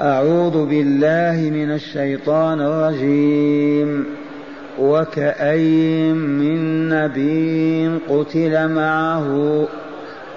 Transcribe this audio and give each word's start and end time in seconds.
أعوذ 0.00 0.66
بالله 0.66 1.50
من 1.50 1.70
الشيطان 1.70 2.60
الرجيم. 2.60 4.04
وكأي 4.78 6.12
من 6.12 6.88
نبي 6.88 7.88
قتل 8.08 8.68
معه 8.68 9.68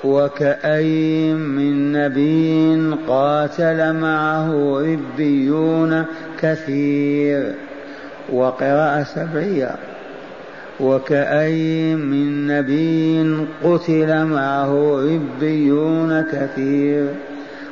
وكأي 0.04 1.34
من 1.34 1.92
نبي 1.92 2.96
قاتل 3.08 3.94
معه 3.94 4.80
ربيون 4.80 6.06
كثير. 6.42 7.54
وقراءة 8.34 9.04
سبعية. 9.04 9.76
وكأي 10.80 11.96
من 11.96 12.48
نبي 12.48 13.46
قتل 13.64 14.26
معه 14.26 15.02
ربيون 15.02 16.22
كثير. 16.22 17.08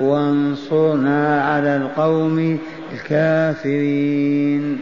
وانصرنا 0.00 1.42
على 1.42 1.76
القوم 1.76 2.58
الكافرين. 2.92 4.78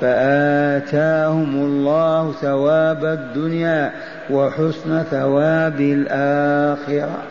فآتاهم 0.00 1.54
الله 1.54 2.32
ثواب 2.32 3.04
الدنيا 3.04 3.92
وحسن 4.30 5.02
ثواب 5.02 5.80
الآخرة. 5.80 7.22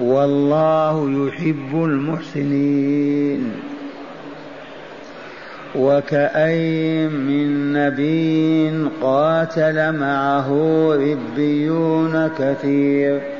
والله 0.00 1.28
يحب 1.28 1.84
المحسنين. 1.84 3.52
وكأي 5.74 7.08
من 7.08 7.72
نبي 7.72 8.88
قاتل 9.02 9.92
معه 9.92 10.48
ربيون 10.94 12.30
كثير. 12.38 13.39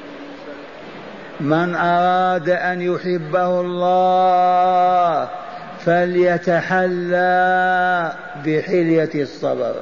من 1.41 1.75
أراد 1.75 2.49
أن 2.49 2.81
يحبه 2.81 3.61
الله 3.61 5.29
فليتحلى 5.85 7.31
بحلية 8.45 9.09
الصبر. 9.15 9.75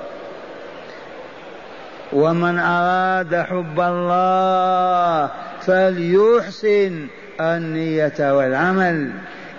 ومن 2.13 2.59
أراد 2.59 3.35
حب 3.35 3.79
الله 3.79 5.29
فليحسن 5.61 7.07
النية 7.41 8.37
والعمل. 8.37 9.11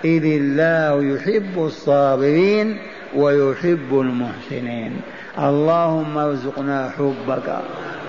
إذ 0.05 0.23
الله 0.25 1.03
يحب 1.03 1.65
الصابرين 1.65 2.77
ويحب 3.15 3.99
المحسنين. 3.99 5.01
اللهم 5.39 6.17
ارزقنا 6.17 6.89
حبك 6.97 7.57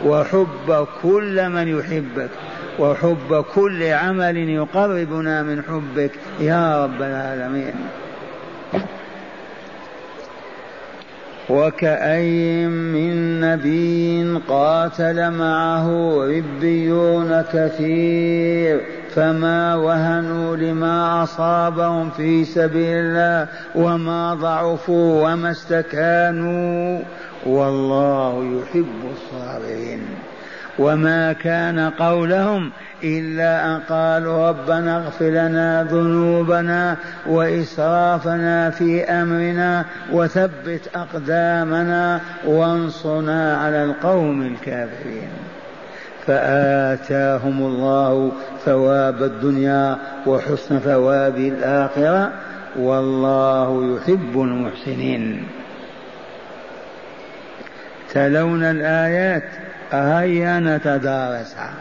وحب 0.04 0.86
كل 1.02 1.48
من 1.48 1.68
يحبك. 1.78 2.30
وحب 2.78 3.44
كل 3.54 3.82
عمل 3.82 4.36
يقربنا 4.36 5.42
من 5.42 5.62
حبك. 5.62 6.10
يا 6.40 6.84
رب 6.84 7.02
العالمين. 7.02 7.74
وكأي 11.50 12.66
من 12.66 13.40
نبي 13.40 14.38
قاتل 14.48 15.30
معه 15.30 16.16
ربيون 16.24 17.44
كثير 17.52 18.80
فما 19.14 19.74
وهنوا 19.74 20.56
لما 20.56 21.22
أصابهم 21.22 22.10
في 22.10 22.44
سبيل 22.44 22.96
الله 22.96 23.48
وما 23.74 24.34
ضعفوا 24.34 25.32
وما 25.32 25.50
استكانوا. 25.50 27.00
والله 27.46 28.44
يحب 28.44 29.00
الصابرين. 29.12 30.00
وما 30.78 31.32
كان 31.32 31.90
قولهم 31.90 32.70
إلا 33.04 33.66
أن 33.66 33.80
قالوا 33.88 34.48
ربنا 34.48 34.96
اغفر 34.96 35.24
لنا 35.24 35.84
ذنوبنا 35.90 36.96
وإسرافنا 37.26 38.70
في 38.70 39.04
أمرنا 39.04 39.84
وثبت 40.12 40.90
أقدامنا 40.94 42.20
وانصرنا 42.46 43.56
على 43.56 43.84
القوم 43.84 44.42
الكافرين. 44.42 45.28
فآتاهم 46.26 47.58
الله 47.62 48.32
ثواب 48.64 49.22
الدنيا 49.22 49.98
وحسن 50.26 50.78
ثواب 50.78 51.36
الآخرة 51.36 52.32
والله 52.76 53.96
يحب 53.96 54.42
المحسنين. 54.42 55.46
تلون 58.12 58.64
الآيات 58.64 59.42
هيا 59.92 60.60
نتدارسها 60.60 61.72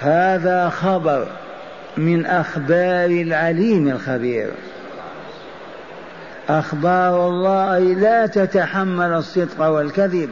هذا 0.00 0.68
خبر 0.68 1.26
من 1.96 2.26
أخبار 2.26 3.10
العليم 3.10 3.88
الخبير. 3.88 4.50
أخبار 6.48 7.28
الله 7.28 7.78
لا 7.78 8.26
تتحمل 8.26 9.12
الصدق 9.12 9.66
والكذب 9.66 10.30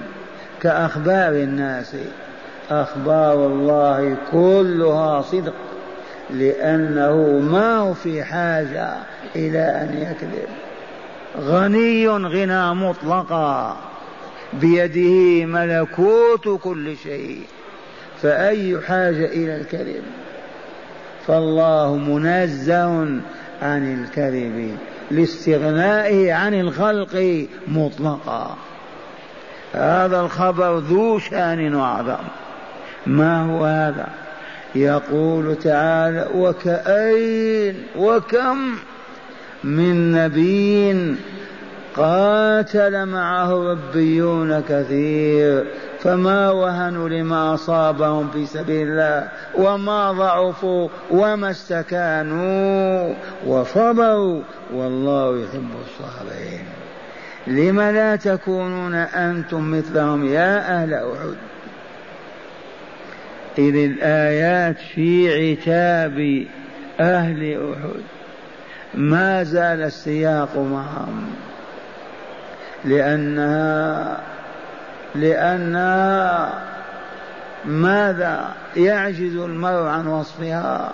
كأخبار 0.63 1.33
الناس. 1.33 1.97
أخبار 2.71 3.47
الله 3.47 4.17
كلها 4.33 5.23
صدق 5.23 5.55
لأنه 6.31 7.17
ما 7.53 7.77
هو 7.77 7.95
في 7.95 8.25
حاجة 8.25 8.93
إلى 9.37 9.59
أن 9.59 9.99
يكذب. 9.99 10.49
غني 11.41 12.09
غنى 12.09 12.75
مطلقا. 12.75 13.77
بيده 14.53 15.47
ملكوت 15.47 16.61
كل 16.62 16.97
شيء 16.97 17.43
فأي 18.22 18.81
حاجة 18.81 19.25
إلى 19.25 19.56
الكذب؟ 19.56 20.03
فالله 21.27 21.97
منزه 21.97 22.87
عن 23.62 23.94
الكذب 23.94 24.78
لاستغنائه 25.10 26.33
عن 26.33 26.54
الخلق 26.54 27.47
مطلقا. 27.69 28.57
هذا 29.72 30.21
الخبر 30.21 30.78
ذو 30.78 31.19
شأن 31.19 31.75
وعظم. 31.75 32.25
ما 33.07 33.42
هو 33.42 33.65
هذا؟ 33.65 34.09
يقول 34.75 35.57
تعالى 35.57 36.28
وكأين 36.34 37.75
وكم 37.97 38.75
من 39.65 40.13
نبي 40.13 41.16
قاتل 42.01 43.07
معه 43.07 43.73
ربيون 43.73 44.61
كثير 44.61 45.65
فما 45.99 46.51
وهنوا 46.51 47.09
لما 47.09 47.55
أصابهم 47.55 48.31
في 48.31 48.47
سبيل 48.47 48.89
الله 48.89 49.29
وما 49.55 50.13
ضعفوا 50.13 50.89
وما 51.11 51.51
استكانوا 51.51 53.15
وصبروا 53.47 54.43
والله 54.75 55.45
يحب 55.45 55.69
الصابرين. 55.87 56.65
لم 57.47 57.81
لا 57.81 58.17
تكونون 58.17 58.95
أنتم 58.95 59.71
مثلهم 59.71 60.33
يا 60.33 60.83
أهل 60.83 60.95
أحد؟ 60.95 61.37
إذ 63.59 63.77
الآيات 63.77 64.77
في 64.95 65.29
عتاب 65.29 66.47
أهل 67.01 67.73
أحد. 67.73 68.03
ما 68.95 69.43
زال 69.43 69.83
السياق 69.83 70.57
معهم. 70.57 71.50
لأنها 72.84 74.21
لأنها 75.15 76.53
ماذا 77.65 78.48
يعجز 78.77 79.36
المرء 79.36 79.86
عن 79.86 80.06
وصفها؟ 80.06 80.92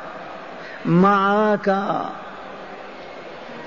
معركة 0.87 2.11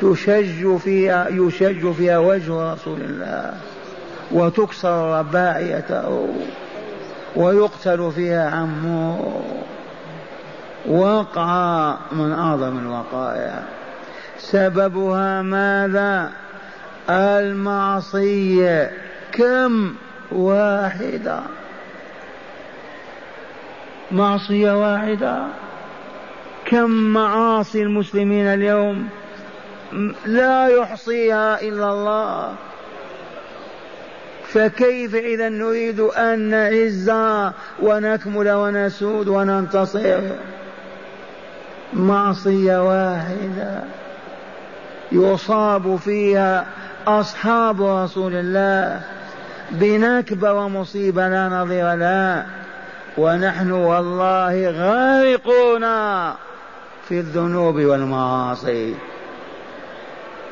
تشج 0.02 0.78
فيها 0.78 1.28
يشج 1.30 1.92
فيها 1.92 2.18
وجه 2.18 2.74
رسول 2.74 3.02
الله 3.02 3.54
وتكسر 4.32 5.20
رباعيته 5.20 6.28
ويقتل 7.36 8.12
فيها 8.16 8.52
عمه. 8.52 9.42
وقع 10.88 11.96
من 12.12 12.32
أعظم 12.32 12.80
الوقائع. 12.80 13.64
سببها 14.38 15.42
ماذا؟ 15.42 16.32
المعصية 17.10 18.92
كم 19.32 19.94
واحدة؟ 20.32 21.40
معصية 24.12 24.72
واحدة. 24.72 25.44
كم 26.66 26.90
معاصي 26.90 27.82
المسلمين 27.82 28.46
اليوم؟ 28.46 29.10
لا 30.26 30.68
يحصيها 30.68 31.62
إلا 31.62 31.92
الله. 31.92 32.56
فكيف 34.48 35.16
إذا 35.16 35.50
نريد 35.50 36.00
أن 36.00 36.40
نعز 36.40 37.12
ونكمل 37.82 38.52
ونسود 38.52 39.28
وننتصر؟ 39.28 40.22
معصية 41.94 42.88
واحدة 42.88 43.84
يصاب 45.12 45.96
فيها 45.96 46.66
أصحاب 47.10 47.82
رسول 47.82 48.34
الله 48.36 49.02
بنكبة 49.72 50.54
ومصيبة 50.54 51.28
لا 51.30 51.50
نظير 51.50 51.94
لها 51.94 52.46
ونحن 53.18 53.72
والله 53.72 54.70
غارقون 54.70 55.82
في 57.08 57.20
الذنوب 57.20 57.76
والمعاصي. 57.76 58.96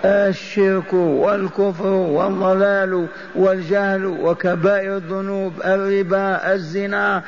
الشرك 0.06 0.94
والكفر 0.94 1.88
والضلال 1.88 3.08
والجهل 3.36 4.06
وكبائر 4.06 4.98
الذنوب 4.98 5.54
الربا 5.66 6.54
الزنا 6.54 7.24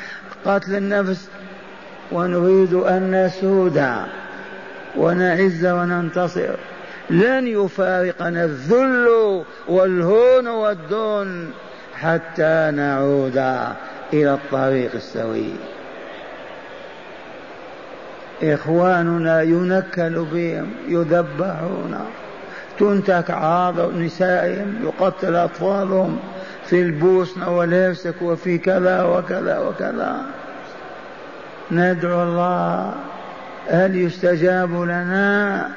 قتل 0.46 0.76
النفس. 0.76 1.30
ونريد 2.12 2.74
أن 2.74 3.26
نسود 3.26 3.86
ونعز 4.98 5.66
وننتصر. 5.66 6.56
لن 7.10 7.48
يفارقنا 7.48 8.44
الذل 8.44 9.44
والهون 9.68 10.48
والدون 10.48 11.52
حتى 11.96 12.72
نعود 12.74 13.38
إلى 14.14 14.34
الطريق 14.34 14.92
السوي. 14.96 15.52
إخواننا 18.44 19.42
ينكل 19.42 20.26
بهم 20.34 20.72
يذبحون. 20.88 22.00
تنتك 22.80 23.32
عاض 23.32 23.96
نسائهم 23.96 24.76
يقتل 24.84 25.36
أطفالهم 25.36 26.20
في 26.66 26.82
البوسنة 26.82 27.58
والهرسك 27.58 28.22
وفي 28.22 28.58
كذا 28.58 29.04
وكذا 29.04 29.60
وكذا. 29.60 30.22
ندعو 31.72 32.24
الله 32.24 32.94
هل 33.68 33.96
يستجاب 33.96 34.82
لنا؟ 34.84 35.70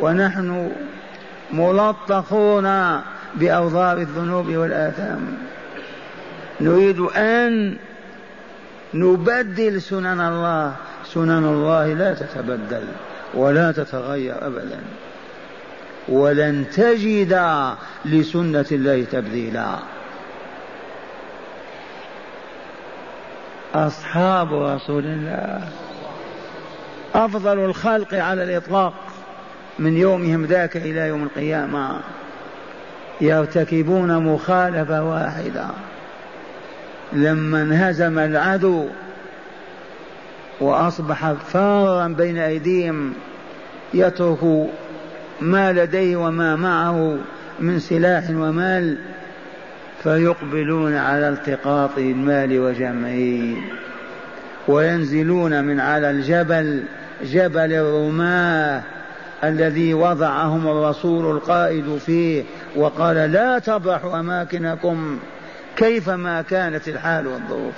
ونحن 0.00 0.72
ملطخون 1.52 3.00
بأوضار 3.34 3.98
الذنوب 3.98 4.48
والآثام. 4.48 5.38
نريد 6.60 7.00
أن 7.00 7.76
نبدل 8.94 9.82
سنن 9.82 10.20
الله. 10.20 10.72
سنن 11.04 11.44
الله 11.44 11.94
لا 11.94 12.14
تتبدل 12.14 12.84
ولا 13.34 13.72
تتغير 13.72 14.46
أبدا. 14.46 14.80
ولن 16.08 16.64
تجد 16.72 17.32
لسنة 18.04 18.66
الله 18.72 19.04
تبديلا. 19.12 19.76
أصحاب 23.74 24.54
رسول 24.54 25.04
الله. 25.04 25.68
أفضل 27.14 27.58
الخلق 27.58 28.14
على 28.14 28.44
الإطلاق. 28.44 28.94
من 29.78 29.96
يومهم 29.96 30.44
ذاك 30.44 30.76
إلى 30.76 31.00
يوم 31.00 31.22
القيامة. 31.22 32.00
يرتكبون 33.20 34.18
مخالفة 34.18 35.02
واحدة. 35.02 35.66
لما 37.12 37.62
انهزم 37.62 38.18
العدو 38.18 38.86
وأصبح 40.60 41.32
فارا 41.32 42.08
بين 42.08 42.38
أيديهم 42.38 43.12
يترك 43.94 44.68
ما 45.40 45.72
لديه 45.72 46.16
وما 46.16 46.56
معه 46.56 47.18
من 47.60 47.78
سلاح 47.78 48.30
ومال 48.30 48.96
فيقبلون 50.02 50.96
على 50.96 51.28
التقاط 51.28 51.98
المال 51.98 52.58
وجمعه 52.58 53.56
وينزلون 54.68 55.64
من 55.64 55.80
على 55.80 56.10
الجبل 56.10 56.82
جبل 57.24 57.72
الرماة. 57.72 58.82
الذي 59.48 59.94
وضعهم 59.94 60.66
الرسول 60.66 61.36
القائد 61.36 61.98
فيه 61.98 62.44
وقال 62.76 63.16
لا 63.16 63.58
تبرحوا 63.58 64.20
أماكنكم 64.20 65.18
كيفما 65.76 66.42
كانت 66.42 66.88
الحال 66.88 67.26
والظروف. 67.26 67.74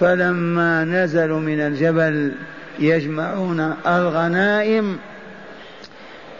فلما 0.00 0.84
نزلوا 0.84 1.40
من 1.40 1.60
الجبل 1.60 2.32
يجمعون 2.78 3.74
الغنائم 3.86 4.98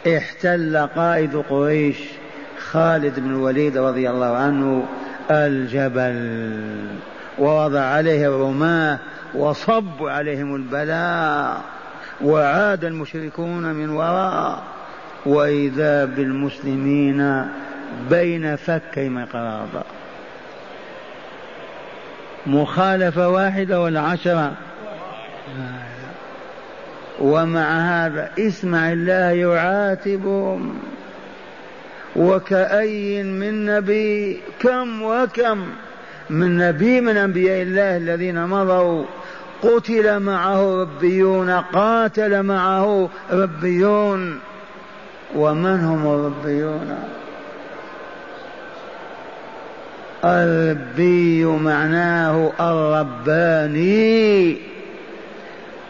احتل 0.06 0.88
قائد 0.96 1.36
قريش 1.36 1.96
خالد 2.70 3.20
بن 3.20 3.30
الوليد 3.30 3.76
رضي 3.78 4.10
الله 4.10 4.36
عنه 4.36 4.86
الجبل 5.30 6.50
ووضع 7.38 7.80
عليه 7.80 8.28
الرماة 8.28 8.98
وصب 9.34 10.02
عليهم 10.02 10.54
البلاء. 10.54 11.73
وعاد 12.20 12.84
المشركون 12.84 13.72
من 13.74 13.90
وراء 13.90 14.62
وإذا 15.26 16.04
بالمسلمين 16.04 17.46
بين 18.10 18.56
فكي 18.56 19.08
مقراضه 19.08 19.84
مخالفة 22.46 23.28
واحدة 23.28 23.80
ولا 23.80 24.00
عشرة؟ 24.00 24.52
ومع 27.20 27.78
هذا 27.78 28.30
اسمع 28.38 28.92
الله 28.92 29.30
يعاتبهم. 29.30 30.78
وكأي 32.16 33.22
من 33.22 33.66
نبي 33.66 34.40
كم 34.60 35.02
وكم 35.02 35.66
من 36.30 36.56
نبي 36.56 37.00
من 37.00 37.16
أنبياء 37.16 37.62
الله 37.62 37.96
الذين 37.96 38.46
مضوا. 38.46 39.04
قتل 39.64 40.18
معه 40.18 40.80
ربيون 40.80 41.50
قاتل 41.50 42.42
معه 42.42 43.08
ربيون. 43.30 44.40
ومن 45.36 45.80
هم 45.80 46.06
الربيون؟ 46.06 46.98
الربي 50.24 51.44
معناه 51.44 52.52
الرباني. 52.60 54.56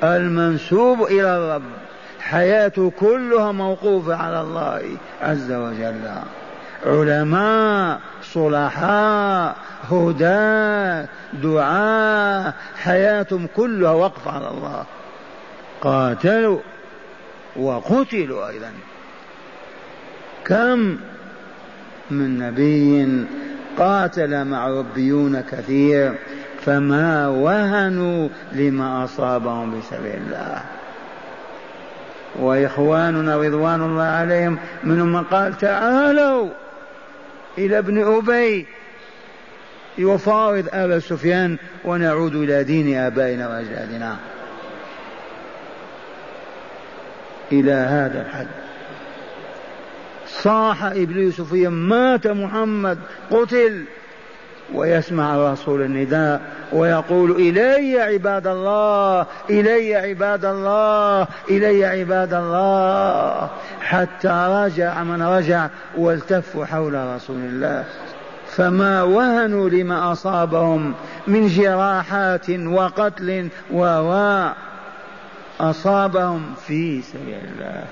المنسوب 0.02 1.02
إلى 1.02 1.36
الرب. 1.36 1.62
حياته 2.20 2.92
كلها 3.00 3.52
موقوفة 3.52 4.16
على 4.16 4.40
الله 4.40 4.82
عز 5.22 5.52
وجل. 5.52 6.00
علماء 6.86 8.00
صلحاء 8.22 9.56
هداة 9.90 11.08
دعاء 11.42 12.54
حياتهم 12.76 13.48
كلها 13.56 13.90
وقف 13.90 14.28
على 14.28 14.48
الله. 14.48 14.84
قاتلوا 15.80 16.58
وقتلوا 17.56 18.48
أيضا. 18.48 18.70
كم 20.44 20.96
من 22.10 22.38
نبي 22.38 23.24
قاتل 23.78 24.44
مع 24.44 24.68
ربيون 24.68 25.40
كثير 25.40 26.14
فما 26.64 27.28
وهنوا 27.28 28.28
لما 28.52 29.04
أصابهم 29.04 29.78
بسبيل 29.78 30.16
الله. 30.26 30.62
وإخواننا 32.38 33.36
رضوان 33.36 33.82
الله 33.82 34.02
عليهم 34.02 34.58
منهم 34.84 35.12
من 35.12 35.22
قال 35.22 35.58
تعالوا 35.58 36.48
إلى 37.58 37.78
ابن 37.78 38.16
أبي. 38.16 38.66
يفاوض 39.98 40.68
أبا 40.72 40.98
سفيان 40.98 41.56
ونعود 41.84 42.34
إلى 42.34 42.64
دين 42.64 42.98
آبائنا 42.98 43.48
وأجدادنا. 43.48 44.16
إلى 47.52 47.72
هذا 47.72 48.26
الحد. 48.26 48.46
صاح 50.28 50.84
إبليس 50.84 51.40
فيهم 51.40 51.88
مات 51.88 52.26
محمد. 52.26 52.98
قتل. 53.30 53.84
ويسمع 54.74 55.34
الرسول 55.34 55.82
النداء 55.82 56.40
ويقول 56.72 57.30
إلي 57.30 58.00
عباد 58.00 58.46
الله 58.46 59.26
إلي 59.50 59.94
عباد 59.94 60.44
الله 60.44 61.26
إلي 61.50 61.84
عباد 61.84 62.34
الله. 62.34 63.50
حتى 63.80 64.46
رجع 64.50 65.02
من 65.02 65.22
رجع 65.22 65.68
والتفوا 65.96 66.64
حول 66.64 67.16
رسول 67.16 67.36
الله. 67.36 67.84
فما 68.46 69.02
وهنوا 69.02 69.68
لما 69.68 70.12
أصابهم 70.12 70.94
من 71.26 71.48
جراحات 71.48 72.50
وقتل 72.50 73.48
و 73.72 73.84
أصابهم 75.60 76.54
في 76.66 77.02
سبيل 77.02 77.38
الله. 77.54 77.84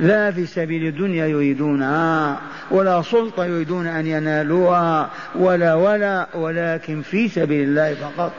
لا 0.00 0.30
في 0.30 0.46
سبيل 0.46 0.86
الدنيا 0.86 1.26
يريدونها 1.26 2.40
ولا 2.70 3.02
سلطة 3.02 3.44
يريدون 3.44 3.86
أن 3.86 4.06
ينالوها 4.06 5.10
ولا 5.34 5.74
ولا 5.74 6.26
ولكن 6.34 7.02
في 7.02 7.28
سبيل 7.28 7.68
الله 7.68 7.94
فقط 7.94 8.32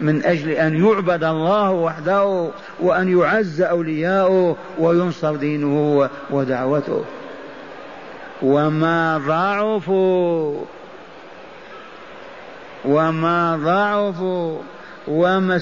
من 0.00 0.24
أجل 0.24 0.50
أن 0.50 0.84
يعبد 0.84 1.24
الله 1.24 1.70
وحده 1.70 2.50
وأن 2.80 3.18
يعز 3.18 3.60
أولياؤه 3.60 4.56
وينصر 4.78 5.36
دينه 5.36 6.08
ودعوته. 6.30 7.04
وما 8.42 9.18
ضعفوا 9.26 10.64
وما 12.84 13.56
ضعفوا 13.64 14.58
وما 15.08 15.56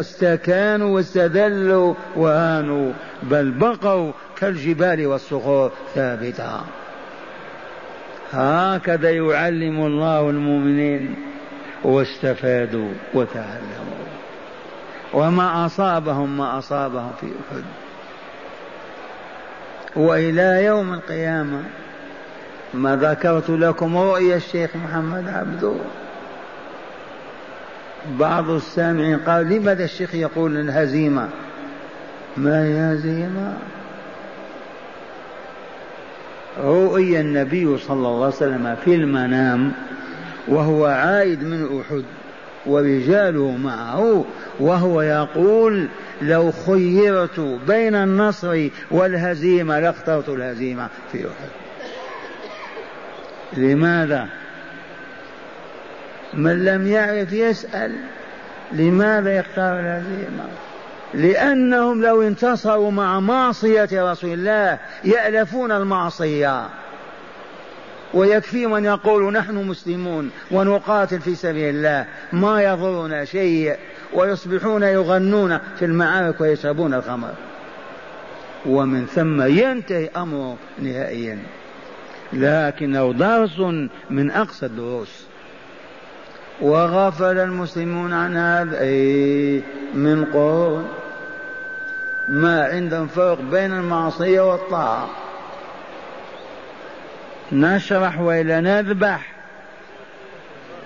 استكانوا 0.00 0.94
واستذلوا 0.94 1.94
وهانوا 2.16 2.92
بل 3.22 3.50
بقوا 3.50 4.12
كالجبال 4.36 5.06
والصخور 5.06 5.72
ثابتة. 5.94 6.60
هكذا 8.32 9.10
يعلم 9.10 9.86
الله 9.86 10.30
المؤمنين 10.30 11.16
واستفادوا 11.84 12.90
وتعلموا. 13.14 14.00
وما 15.12 15.66
أصابهم 15.66 16.36
ما 16.36 16.58
أصابهم 16.58 17.12
في 17.20 17.26
أحد. 17.26 17.64
وإلى 19.96 20.64
يوم 20.64 20.94
القيامة 20.94 21.62
ما 22.74 22.96
ذكرت 22.96 23.50
لكم 23.50 23.96
رؤيا 23.96 24.36
الشيخ 24.36 24.76
محمد 24.76 25.28
عبدو 25.28 25.74
بعض 28.18 28.50
السامعين 28.50 29.16
قال 29.16 29.48
لماذا 29.48 29.84
الشيخ 29.84 30.14
يقول 30.14 30.56
الهزيمة؟ 30.56 31.28
ما 32.36 32.64
هي 32.64 32.94
هزيمة؟ 32.94 33.56
رؤي 36.58 37.20
النبي 37.20 37.78
صلى 37.78 37.96
الله 37.96 38.24
عليه 38.24 38.34
وسلم 38.34 38.76
في 38.84 38.94
المنام 38.94 39.72
وهو 40.48 40.86
عائد 40.86 41.44
من 41.44 41.80
أحد 41.80 42.04
ورجاله 42.66 43.56
معه 43.56 44.24
وهو 44.60 45.02
يقول 45.02 45.88
لو 46.22 46.52
خيرت 46.66 47.40
بين 47.68 47.94
النصر 47.94 48.68
والهزيمة 48.90 49.80
لاخترت 49.80 50.28
الهزيمة 50.28 50.88
في 51.12 51.18
أحد. 51.18 51.50
لماذا؟ 53.56 54.28
من 56.34 56.64
لم 56.64 56.86
يعرف 56.86 57.32
يسأل 57.32 57.92
لماذا 58.72 59.36
يختار 59.36 59.80
الهزيمة 59.80 60.44
لأنهم 61.14 62.02
لو 62.02 62.22
انتصروا 62.22 62.90
مع 62.90 63.20
معصية 63.20 63.88
رسول 63.92 64.32
الله 64.32 64.78
يألفون 65.04 65.72
المعصية. 65.72 66.68
ويكفي 68.14 68.66
من 68.66 68.84
يقول 68.84 69.32
نحن 69.32 69.54
مسلمون 69.54 70.30
ونقاتل 70.50 71.20
في 71.20 71.34
سبيل 71.34 71.74
الله. 71.74 72.06
ما 72.32 72.62
يضرنا 72.62 73.24
شيء 73.24 73.76
ويصبحون 74.12 74.82
يغنون 74.82 75.58
في 75.78 75.84
المعارك 75.84 76.40
ويشربون 76.40 76.94
الخمر. 76.94 77.34
ومن 78.66 79.06
ثم 79.06 79.42
ينتهي 79.42 80.10
أمره 80.16 80.56
نهائيا. 80.78 81.38
لكنه 82.32 83.12
درس 83.12 83.58
من 84.10 84.30
أقصى 84.30 84.66
الدروس. 84.66 85.29
وغفل 86.62 87.38
المسلمون 87.38 88.12
عن 88.12 88.36
هذا 88.36 88.80
أي 88.80 89.62
من 89.94 90.24
قرون 90.24 90.88
ما 92.28 92.64
عندهم 92.64 93.06
فرق 93.06 93.40
بين 93.40 93.72
المعصية 93.72 94.40
والطاعة. 94.40 95.08
نشرح 97.52 98.20
وإلا 98.20 98.60
نذبح. 98.60 99.32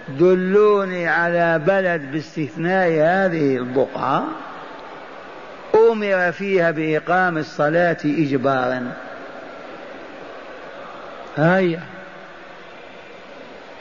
دلوني 0.08 1.08
على 1.08 1.58
بلد 1.66 2.12
باستثناء 2.12 2.88
هذه 2.88 3.56
البقعة. 3.56 4.24
أمر 5.74 6.32
فيها 6.32 6.70
بإقام 6.70 7.38
الصلاة 7.38 7.96
إجبارا. 8.04 8.92
هيا. 11.36 11.93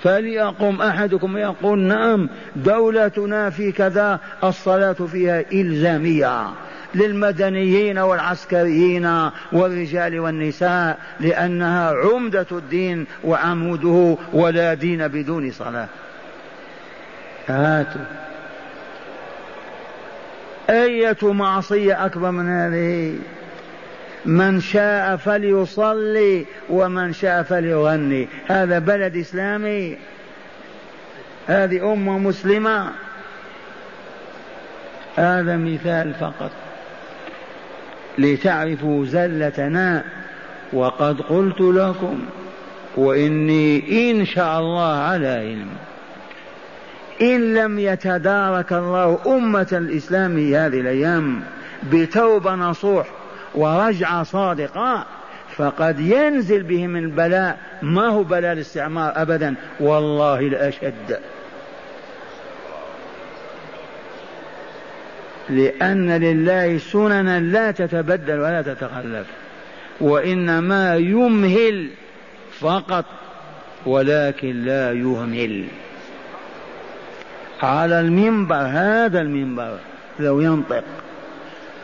فليقم 0.03 0.81
أحدكم 0.81 1.37
يقول 1.37 1.79
نعم 1.79 2.29
دولتنا 2.55 3.49
في 3.49 3.71
كذا 3.71 4.19
الصلاة 4.43 4.93
فيها 4.93 5.43
إلزامية 5.53 6.49
للمدنيين 6.95 7.97
والعسكريين 7.97 9.29
والرجال 9.51 10.19
والنساء 10.19 10.99
لأنها 11.19 11.91
عمدة 11.91 12.45
الدين 12.51 13.05
وعموده 13.23 14.17
ولا 14.33 14.73
دين 14.73 15.07
بدون 15.07 15.51
صلاة. 15.51 15.87
هاتوا. 17.47 18.01
أية 20.69 21.17
معصية 21.33 22.05
أكبر 22.05 22.31
من 22.31 22.49
هذه؟ 22.49 23.17
من 24.25 24.61
شاء 24.61 25.15
فليصلي 25.15 26.45
ومن 26.69 27.13
شاء 27.13 27.43
فليغني. 27.43 28.27
هذا 28.47 28.79
بلد 28.79 29.17
إسلامي. 29.17 29.97
هذه 31.47 31.93
أمة 31.93 32.17
مسلمة. 32.17 32.91
هذا 35.15 35.57
مثال 35.57 36.13
فقط. 36.13 36.51
لتعرفوا 38.17 39.05
زلتنا 39.05 40.03
وقد 40.73 41.21
قلت 41.21 41.61
لكم 41.61 42.19
وإني 42.97 44.11
إن 44.11 44.25
شاء 44.25 44.59
الله 44.59 44.93
على 44.93 45.27
علم. 45.27 45.69
إن 47.21 47.53
لم 47.53 47.79
يتدارك 47.79 48.73
الله 48.73 49.19
أمة 49.27 49.67
الإسلام 49.71 50.37
هذه 50.37 50.79
الأيام 50.79 51.41
بتوبة 51.91 52.55
نصوح 52.55 53.07
ورجعة 53.55 54.23
صادقة 54.23 55.05
فقد 55.55 55.99
ينزل 55.99 56.63
بهم 56.63 56.95
البلاء 56.95 57.59
ما 57.81 58.07
هو 58.07 58.23
بلاء 58.23 58.53
الاستعمار 58.53 59.13
أبدا؟ 59.15 59.55
والله 59.79 60.39
الأشد 60.39 61.19
لأن 65.49 66.11
لله 66.11 66.77
سننا 66.77 67.39
لا 67.39 67.71
تتبدل 67.71 68.39
ولا 68.39 68.61
تتخلف 68.61 69.27
وإنما 70.01 70.95
يمهل 70.95 71.89
فقط 72.59 73.05
ولكن 73.85 74.63
لا 74.63 74.91
يهمل. 74.91 75.65
على 77.61 77.99
المنبر 77.99 78.55
هذا 78.55 79.21
المنبر 79.21 79.77
لو 80.19 80.41
ينطق. 80.41 80.83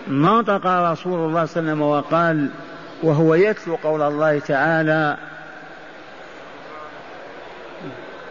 نطق 0.07 0.65
رسول 0.65 1.19
الله 1.19 1.45
صلى 1.45 1.59
الله 1.59 1.69
عليه 1.71 1.71
وسلم 1.71 1.81
وقال 1.81 2.49
وهو 3.03 3.35
يتلو 3.35 3.75
قول 3.75 4.01
الله 4.01 4.39
تعالى 4.39 5.17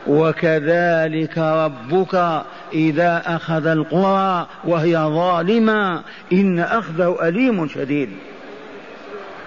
وكذلك 0.06 1.38
ربك 1.38 2.42
إذا 2.72 3.22
أخذ 3.26 3.66
القرى 3.66 4.46
وهي 4.64 4.96
ظالمة 4.96 6.02
إن 6.32 6.58
أخذه 6.58 7.28
أليم 7.28 7.68
شديد. 7.68 8.10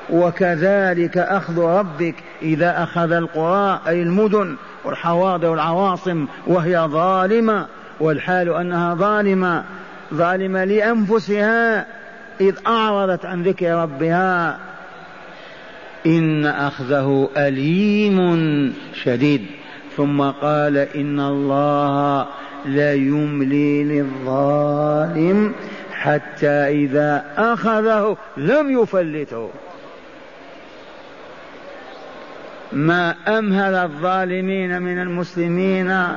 وكذلك 0.10 1.18
أخذ 1.18 1.60
ربك 1.60 2.16
إذا 2.42 2.84
أخذ 2.84 3.12
القرى 3.12 3.80
أي 3.88 4.02
المدن 4.02 4.56
والحواضر 4.86 5.48
والعواصم 5.48 6.26
وهي 6.48 6.80
ظالمة 6.80 7.66
والحال 8.00 8.54
أنها 8.54 8.96
ظالمة 8.96 9.64
ظالمة 10.14 10.64
لأنفسها. 10.64 11.86
إذ 12.42 12.56
أعرضت 12.68 13.26
عن 13.26 13.44
ذكر 13.44 13.76
ربها 13.76 14.60
إن 16.06 16.46
أخذه 16.46 17.30
أليم 17.38 18.20
شديد. 18.94 19.46
ثم 19.98 20.22
قال 20.22 20.78
إن 20.78 21.20
الله 21.20 22.28
لا 22.66 22.94
يملي 22.94 23.84
للظالم 23.84 25.54
حتى 25.92 26.48
إذا 26.48 27.26
أخذه 27.38 28.18
لم 28.38 28.82
يفلته. 28.82 29.50
ما 32.74 33.16
أمهل 33.28 33.74
الظالمين 33.74 34.82
من 34.82 35.02
المسلمين 35.02 36.08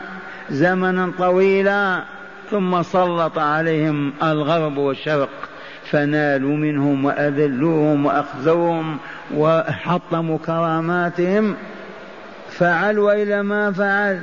زمنا 0.51 1.13
طويلا 1.19 2.03
ثم 2.51 2.83
سلط 2.83 3.39
عليهم 3.39 4.13
الغرب 4.23 4.79
والشرق. 4.79 5.31
فنالوا 5.91 6.57
منهم 6.57 7.05
وأذلوهم 7.05 8.07
وأخزوهم 8.07 8.99
وحطموا 9.35 10.39
كراماتهم. 10.47 11.57
فعل 12.51 12.99
وإلى 12.99 13.43
ما 13.43 13.73
فعل. 13.73 14.23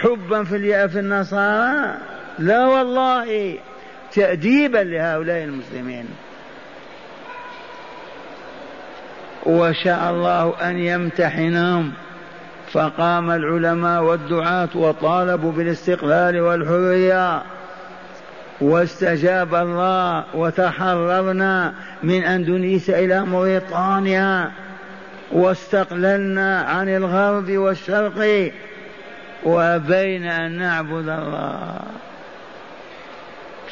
حبا 0.00 0.44
في 0.44 0.88
في 0.88 0.98
النصارى. 0.98 1.94
لا 2.38 2.66
والله. 2.66 3.58
تأديبا 4.12 4.78
لهؤلاء 4.78 5.44
المسلمين. 5.44 6.08
وشاء 9.46 10.10
الله 10.10 10.54
أن 10.62 10.78
يمتحنهم. 10.78 11.92
فقام 12.72 13.30
العلماء 13.30 14.02
والدعاة 14.02 14.68
وطالبوا 14.74 15.52
بالاستقلال 15.52 16.40
والحرية. 16.40 17.42
واستجاب 18.60 19.54
الله 19.54 20.24
وتحررنا 20.34 21.74
من 22.02 22.24
اندونيسيا 22.24 22.98
إلى 22.98 23.24
موريطانيا 23.24 24.50
واستقللنا 25.32 26.60
عن 26.60 26.88
الغرب 26.88 27.50
والشرق 27.50 28.50
وأبينا 29.42 30.46
أن 30.46 30.58
نعبد 30.58 31.08
الله. 31.08 31.80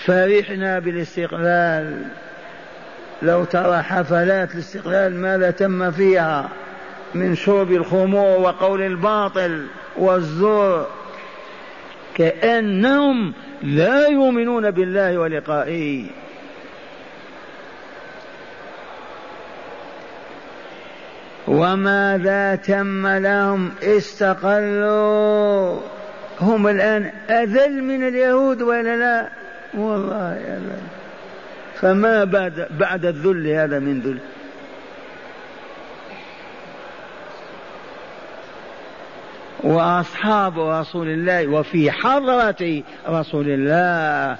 فرحنا 0.05 0.79
بالاستقلال. 0.79 2.03
لو 3.23 3.45
ترى 3.45 3.83
حفلات 3.83 4.55
الاستقلال 4.55 5.15
ماذا 5.15 5.51
تم 5.51 5.91
فيها 5.91 6.49
من 7.15 7.35
شرب 7.35 7.73
الخمور 7.73 8.41
وقول 8.41 8.83
الباطل 8.83 9.67
والزور 9.97 10.87
كأنهم 12.17 13.33
لا 13.63 14.09
يؤمنون 14.09 14.71
بالله 14.71 15.19
ولقائه. 15.19 16.05
وماذا 21.49 22.55
تم 22.55 23.07
لهم؟ 23.07 23.71
استقلوا. 23.83 25.81
هم 26.41 26.69
الآن 26.69 27.11
أذل 27.31 27.83
من 27.85 28.09
اليهود 28.09 28.63
ولا 28.63 28.97
لا؟ 28.97 29.29
والله 29.75 30.35
يا 30.35 30.57
الله 30.57 30.83
فما 31.75 32.25
بعد 32.25 32.67
بعد 32.71 33.07
الذل 33.07 33.47
هذا 33.47 33.79
من 33.79 34.01
ذل؟ 34.01 34.19
وأصحاب 39.63 40.59
رسول 40.59 41.09
الله 41.09 41.47
وفي 41.47 41.91
حضرة 41.91 42.83
رسول 43.09 43.47
الله 43.49 44.39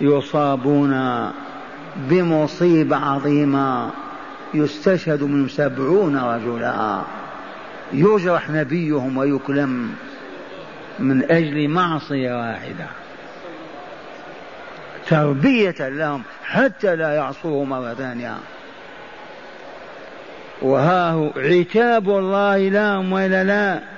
يصابون 0.00 1.30
بمصيبة 1.96 2.96
عظيمة. 2.96 3.90
يستشهد 4.54 5.22
من 5.22 5.48
سبعون 5.48 6.18
رجلا. 6.18 7.00
يجرح 7.92 8.50
نبيهم 8.50 9.16
ويكلم 9.16 9.94
من 10.98 11.30
أجل 11.30 11.68
معصية 11.68 12.34
واحدة. 12.34 12.86
تربية 15.08 15.88
لهم 15.88 16.22
حتى 16.44 16.96
لا 16.96 17.14
يعصوه 17.14 17.64
مرة 17.64 17.94
ثانية. 17.94 18.34
وها 20.62 21.10
هو 21.10 21.30
عتاب 21.36 22.10
الله 22.10 22.68
لهم 22.68 23.12
ولا 23.12 23.44
لا؟ 23.44 23.95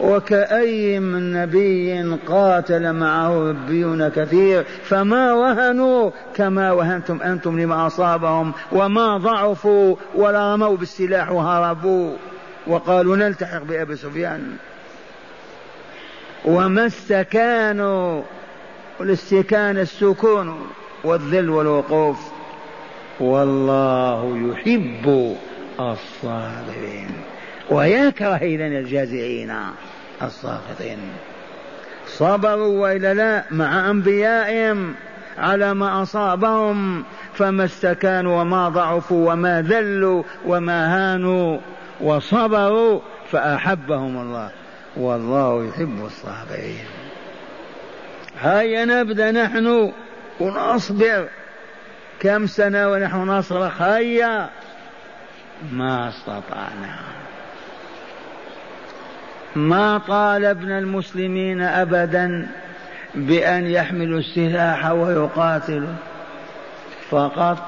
وكأي 0.00 1.00
من 1.00 1.32
نبي 1.32 2.16
قاتل 2.28 2.92
معه 2.92 3.48
ربيون 3.48 4.08
كثير 4.08 4.64
فما 4.64 5.32
وهنوا 5.32 6.10
كما 6.34 6.72
وهنتم 6.72 7.22
أنتم 7.22 7.60
لما 7.60 7.86
أصابهم 7.86 8.52
وما 8.72 9.18
ضعفوا 9.18 9.96
ولا 10.14 10.54
رموا 10.54 10.76
بالسلاح 10.76 11.32
وهربوا. 11.32 12.12
وقالوا 12.66 13.16
نلتحق 13.16 13.62
بأبي 13.62 13.96
سفيان. 13.96 14.56
وما 16.44 16.86
استكانوا 16.86 18.22
والاستكان 19.00 19.78
السكون 19.78 20.66
والذل 21.04 21.50
والوقوف. 21.50 22.18
والله 23.20 24.52
يحب 24.52 25.36
الصابرين. 25.80 27.35
ويكره 27.70 28.36
إذن 28.36 28.76
الجازعين 28.76 29.54
الساخطين 30.22 30.98
صبروا 32.06 32.80
وإلا 32.82 33.14
لا 33.14 33.44
مع 33.50 33.90
أنبيائهم 33.90 34.94
على 35.38 35.74
ما 35.74 36.02
أصابهم 36.02 37.04
فما 37.34 37.64
استكانوا 37.64 38.40
وما 38.40 38.68
ضعفوا 38.68 39.32
وما 39.32 39.62
ذلوا 39.62 40.22
وما 40.46 41.14
هانوا. 41.14 41.58
وصبروا 42.00 43.00
فأحبهم 43.30 44.20
الله. 44.20 44.50
والله 44.96 45.64
يحب 45.64 46.04
الصابرين. 46.04 46.84
هيا 48.40 48.84
نبدأ 48.84 49.30
نحن 49.30 49.92
ونصبر. 50.40 51.28
كم 52.20 52.46
سنة 52.46 52.90
ونحن 52.90 53.16
نصرخ؟ 53.16 53.82
هيا. 53.82 54.50
ما 55.72 56.08
استطعنا. 56.08 56.98
ما 59.56 59.98
طالبنا 59.98 60.78
المسلمين 60.78 61.62
ابدا 61.62 62.46
بأن 63.14 63.66
يحملوا 63.66 64.18
السلاح 64.18 64.90
ويقاتلوا 64.90 65.94
فقط 67.10 67.58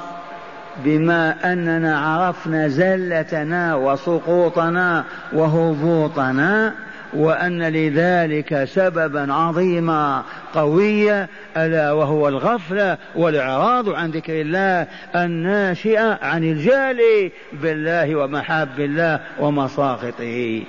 بما 0.85 1.53
أننا 1.53 1.99
عرفنا 1.99 2.69
زلتنا 2.69 3.75
وسقوطنا 3.75 5.05
وهبوطنا 5.33 6.75
وأن 7.13 7.63
لذلك 7.63 8.65
سببا 8.65 9.33
عظيما 9.33 10.23
قويا 10.55 11.29
ألا 11.57 11.93
وهو 11.93 12.29
الغفلة 12.29 12.99
والإعراض 13.17 13.89
عن 13.89 14.11
ذكر 14.11 14.41
الله 14.41 14.87
الناشئة 15.17 16.19
عن 16.23 16.45
الجهل 16.45 17.31
بالله 17.53 18.17
ومحاب 18.17 18.81
الله 18.81 19.21
ومساخطه. 19.41 20.63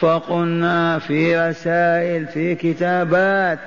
فقلنا 0.00 0.98
في 0.98 1.36
رسائل 1.36 2.26
في 2.26 2.54
كتابات 2.54 3.58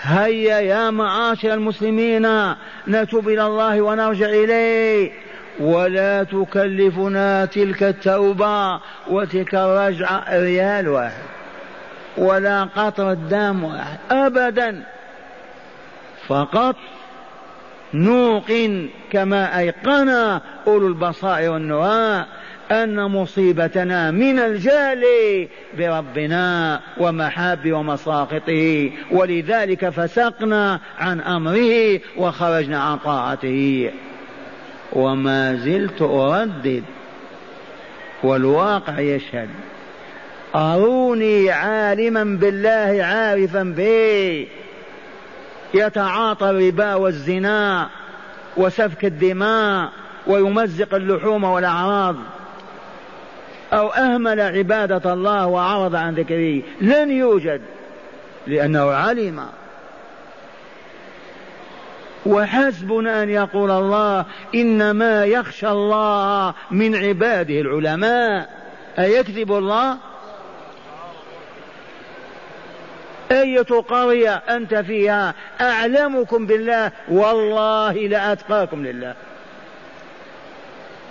هيا 0.00 0.58
يا 0.58 0.90
معاشر 0.90 1.54
المسلمين 1.54 2.54
نتوب 2.88 3.28
إلى 3.28 3.46
الله 3.46 3.80
ونرجع 3.80 4.26
إليه. 4.26 5.12
ولا 5.60 6.22
تكلفنا 6.22 7.44
تلك 7.44 7.82
التوبة 7.82 8.80
وتلك 9.10 9.54
الرجعه 9.54 10.24
ريال 10.30 10.88
واحد 10.88 11.22
ولا 12.18 12.64
قطر 12.64 13.12
الدم 13.12 13.64
واحد 13.64 13.98
ابدا. 14.10 14.82
فقط 16.28 16.76
نوقن 17.94 18.88
كما 19.10 19.58
أيقن 19.58 20.08
أولو 20.66 20.86
البصائر 20.86 21.50
والنهى 21.50 22.24
أن 22.72 23.04
مصيبتنا 23.04 24.10
من 24.10 24.38
الجهل 24.38 25.04
بربنا 25.78 26.80
ومحاب 26.98 27.72
ومساقطه. 27.72 28.90
ولذلك 29.10 29.88
فسقنا 29.88 30.80
عن 30.98 31.20
أمره 31.20 32.00
وخرجنا 32.16 32.82
عن 32.82 32.98
طاعته. 32.98 33.90
وما 34.92 35.54
زلت 35.54 36.02
أردد 36.02 36.84
والواقع 38.22 39.00
يشهد. 39.00 39.48
أروني 40.54 41.50
عالما 41.50 42.24
بالله 42.24 43.04
عارفا 43.04 43.62
به. 43.62 44.46
يتعاطى 45.74 46.50
الربا 46.50 46.94
والزنا 46.94 47.88
وسفك 48.56 49.04
الدماء 49.04 49.88
ويمزق 50.26 50.94
اللحوم 50.94 51.44
والأعراض. 51.44 52.16
أو 53.72 53.88
أهمل 53.88 54.40
عبادة 54.40 55.12
الله 55.12 55.46
وعرض 55.46 55.94
عن 55.94 56.14
ذكره 56.14 56.62
لن 56.80 57.10
يوجد 57.10 57.60
لأنه 58.46 58.90
علم. 58.90 59.46
وحسبنا 62.26 63.22
أن 63.22 63.30
يقول 63.30 63.70
الله 63.70 64.24
إنما 64.54 65.24
يخشى 65.24 65.68
الله 65.68 66.54
من 66.70 66.96
عباده 66.96 67.60
العلماء. 67.60 68.48
أيكذب 68.98 69.52
الله؟ 69.52 69.96
أية 73.30 73.80
قرية 73.88 74.34
أنت 74.34 74.74
فيها 74.74 75.34
أعلمكم 75.60 76.46
بالله؟ 76.46 76.92
والله 77.08 77.92
لأتقاكم 77.92 78.86
لله. 78.86 79.14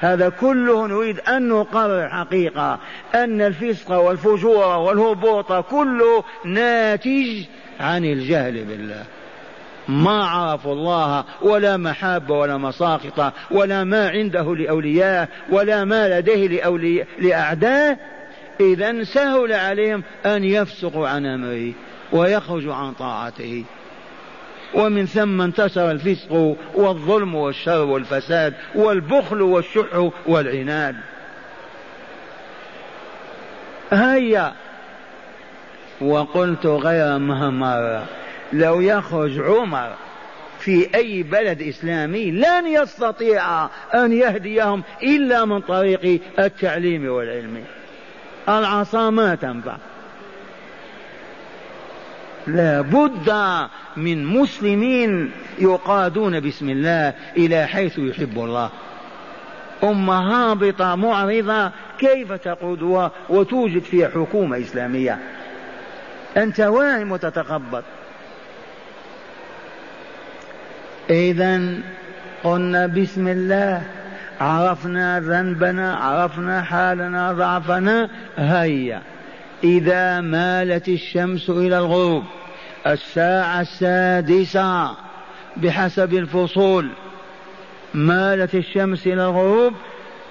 هذا 0.02 0.30
كله 0.30 0.88
نريد 0.88 1.20
أن 1.20 1.48
نقرر 1.50 2.10
حقيقة 2.10 2.80
أن 3.16 3.42
الفسق 3.42 3.92
والفجور 3.92 4.78
والهبوط 4.78 5.54
كله 5.54 6.24
ناتج 6.46 7.46
عن 7.80 8.06
الجهل 8.06 8.66
بالله. 8.66 9.04
ما 9.88 10.26
عرفوا 10.26 10.74
الله 10.74 11.24
ولا 11.42 11.78
محابة 11.78 12.40
ولا 12.40 12.58
مساخطة 12.58 13.34
ولا 13.52 13.84
ما 13.84 14.10
عنده 14.10 14.56
لأولياء 14.56 15.30
ولا 15.50 15.86
ما 15.86 16.20
لديه 16.20 16.48
لأولياء 16.48 17.08
لأعداء. 17.20 18.00
إذا 18.60 19.04
سهل 19.04 19.54
عليهم 19.54 20.04
أن 20.26 20.44
يفسقوا 20.44 21.08
عن 21.08 21.26
أمره 21.26 21.74
ويخرجوا 22.12 22.74
عن 22.74 22.94
طاعته. 22.94 23.64
ومن 24.74 25.06
ثم 25.06 25.42
انتشر 25.42 25.92
الفسق 25.92 26.56
والظلم 26.74 27.36
والشر 27.36 27.84
والفساد 27.84 28.54
والبخل 28.76 29.42
والشح 29.42 30.10
والعناد. 30.26 30.96
هيا. 33.92 34.54
وقلت 36.02 36.66
غير 36.66 37.18
مرة 37.50 38.06
لو 38.54 38.82
يخرج 38.82 39.40
عمر 39.40 39.94
في 40.60 40.96
أي 40.96 41.24
بلد 41.24 41.62
إسلامي 41.62 42.32
لن 42.32 42.68
يستطيع 42.68 43.66
أن 43.94 44.14
يهديهم 44.14 44.84
إلا 45.04 45.46
من 45.46 45.60
طريق 45.60 46.22
التعليم 46.40 47.12
والعلم. 47.12 47.64
العصا 48.50 49.10
ما 49.10 49.36
تنفع. 49.36 49.78
لا 52.48 52.82
بد 52.82 53.30
من 53.98 54.26
مسلمين 54.26 55.32
يقادون 55.60 56.40
بسم 56.40 56.70
الله 56.70 57.14
إلى 57.38 57.68
حيث 57.68 58.00
يحب 58.00 58.40
الله. 58.40 58.70
أمة 59.84 60.14
هابطة 60.14 60.96
معرضة 60.96 61.72
كيف 61.98 62.34
تقودها 62.34 63.12
وتوجد 63.30 63.82
فيها 63.82 64.10
حكومة 64.10 64.60
إسلامية؟ 64.60 65.20
أنت 66.38 66.60
واهم 66.60 67.12
وتتخبط 67.12 67.84
إذا 71.10 71.62
قلنا 72.44 72.88
بسم 72.88 73.28
الله. 73.28 73.82
عرفنا 74.42 75.20
ذنبنا 75.20 75.96
عرفنا 75.96 76.62
حالنا 76.62 77.34
ضعفنا 77.34 78.10
هيا. 78.38 79.02
إذا 79.64 80.22
مالت 80.22 80.90
الشمس 80.90 81.50
إلى 81.50 81.78
الغروب 81.78 82.24
الساعة 82.88 83.62
السادسة 83.62 84.96
بحسب 85.58 86.14
الفصول 86.14 86.90
مالت 87.94 88.56
الشمس 88.56 89.08
إلى 89.08 89.26
الغروب 89.26 89.74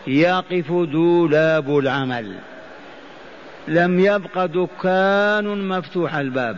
يقف 0.07 0.73
دولاب 0.73 1.79
العمل. 1.79 2.35
لم 3.69 4.01
يبق 4.01 4.45
دكان 4.45 5.69
مفتوح 5.69 6.15
الباب 6.15 6.57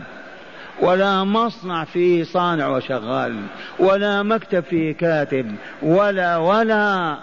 ولا 0.81 1.23
مصنع 1.23 1.83
فيه 1.83 2.23
صانع 2.23 2.67
وشغال 2.67 3.41
ولا 3.79 4.23
مكتب 4.23 4.63
فيه 4.63 4.91
كاتب 4.91 5.55
ولا 5.81 6.37
ولا. 6.37 7.17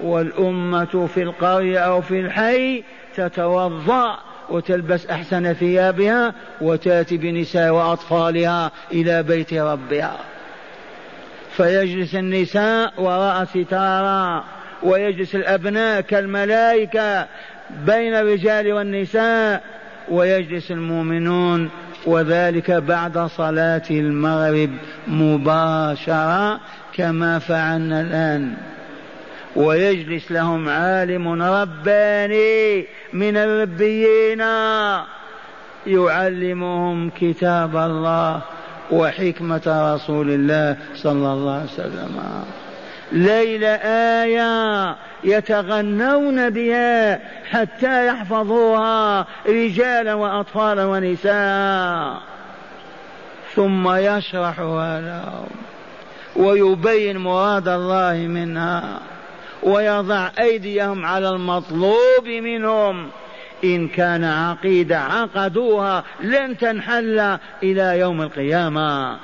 والأمة 0.00 1.08
في 1.14 1.22
القرية 1.22 1.78
أو 1.78 2.00
في 2.00 2.20
الحي 2.20 2.84
تتوضأ 3.16 4.18
وتلبس 4.50 5.06
أحسن 5.06 5.52
ثيابها 5.52 6.34
وتأتي 6.60 7.16
بنساء 7.16 7.70
وأطفالها 7.70 8.70
إلى 8.92 9.22
بيت 9.22 9.54
ربها. 9.54 10.16
فيجلس 11.56 12.14
النساء 12.14 12.92
وراء 12.98 13.44
ستارا 13.44 14.44
ويجلس 14.82 15.34
الأبناء 15.34 16.00
كالملائكة 16.00 17.26
بين 17.86 18.14
الرجال 18.14 18.72
والنساء 18.72 19.62
ويجلس 20.08 20.70
المؤمنون. 20.70 21.70
وذلك 22.06 22.70
بعد 22.70 23.18
صلاة 23.18 23.82
المغرب 23.90 24.70
مباشرة 25.08 26.60
كما 26.94 27.38
فعلنا 27.38 28.00
الآن. 28.00 28.54
ويجلس 29.56 30.32
لهم 30.32 30.68
عالم 30.68 31.42
رباني 31.42 32.86
من 33.12 33.36
الربيين 33.36 34.40
يعلمهم 35.86 37.10
كتاب 37.10 37.76
الله 37.76 38.40
وحكمة 38.90 39.94
رسول 39.94 40.30
الله 40.30 40.76
صلى 40.94 41.32
الله 41.32 41.52
عليه 41.52 41.64
وسلم. 41.64 42.44
ليل 43.12 43.64
آية 44.24 44.96
يتغنون 45.24 46.50
بها 46.50 47.20
حتى 47.50 48.06
يحفظوها 48.06 49.26
رجالا 49.46 50.14
وأطفالا 50.14 50.84
ونساء. 50.84 52.18
ثم 53.54 53.90
يشرحها 53.90 55.00
لهم 55.00 55.48
ويبين 56.36 57.18
مراد 57.18 57.68
الله 57.68 58.14
منها. 58.14 59.00
ويضع 59.62 60.30
أيديهم 60.38 61.06
على 61.06 61.30
المطلوب 61.30 62.28
منهم. 62.28 63.08
إن 63.64 63.88
كان 63.88 64.24
عقيدة 64.24 64.98
عقدوها 64.98 66.04
لن 66.20 66.58
تنحل 66.58 67.38
إلى 67.62 67.98
يوم 67.98 68.22
القيامة. 68.22 69.16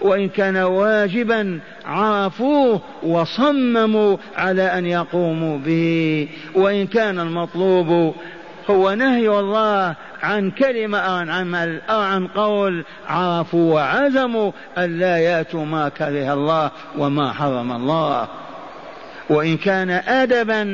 وإن 0.00 0.28
كان 0.28 0.56
واجبا 0.56 1.60
عرفوه 1.84 2.80
وصمموا 3.02 4.16
على 4.36 4.62
أن 4.62 4.86
يقوموا 4.86 5.58
به. 5.58 6.28
وإن 6.54 6.86
كان 6.86 7.20
المطلوب 7.20 8.14
هو 8.70 8.94
نهي 8.94 9.28
الله 9.28 9.94
عن 10.22 10.50
كلمة 10.50 10.98
أو 10.98 11.12
عن 11.14 11.30
عمل 11.30 11.80
أو 11.90 12.00
عن 12.00 12.26
قول 12.26 12.84
عرفوا 13.08 13.74
وعزموا 13.74 14.52
أن 14.78 14.98
لا 14.98 15.18
يأتوا 15.18 15.64
ما 15.64 15.88
كره 15.88 16.32
الله 16.32 16.70
وما 16.98 17.32
حرم 17.32 17.72
الله. 17.72 18.28
وإن 19.30 19.56
كان 19.56 19.90
أدبا 19.90 20.64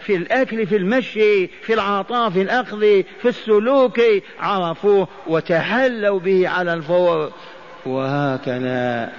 في 0.00 0.16
الأكل 0.16 0.66
في 0.66 0.76
المشي 0.76 1.46
في 1.46 1.74
العطاء 1.74 2.30
في 2.30 2.42
الأخذ 2.42 2.80
في 3.22 3.28
السلوك 3.28 4.00
عرفوه 4.40 5.08
وتحلوا 5.26 6.20
به 6.20 6.48
على 6.48 6.74
الفور. 6.74 7.32
وهكذا 7.86 9.12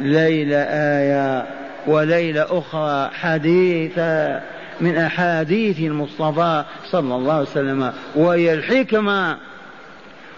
ليلة 0.00 0.56
آية 0.68 1.46
وليلة 1.86 2.46
أخرى 2.58 3.10
حديثا 3.14 4.42
من 4.80 4.96
أحاديث 4.96 5.78
المصطفى 5.80 6.64
صلى 6.84 7.14
الله 7.14 7.32
عليه 7.32 7.42
وسلم 7.42 7.92
وهي 8.14 8.54
الحكمة 8.54 9.38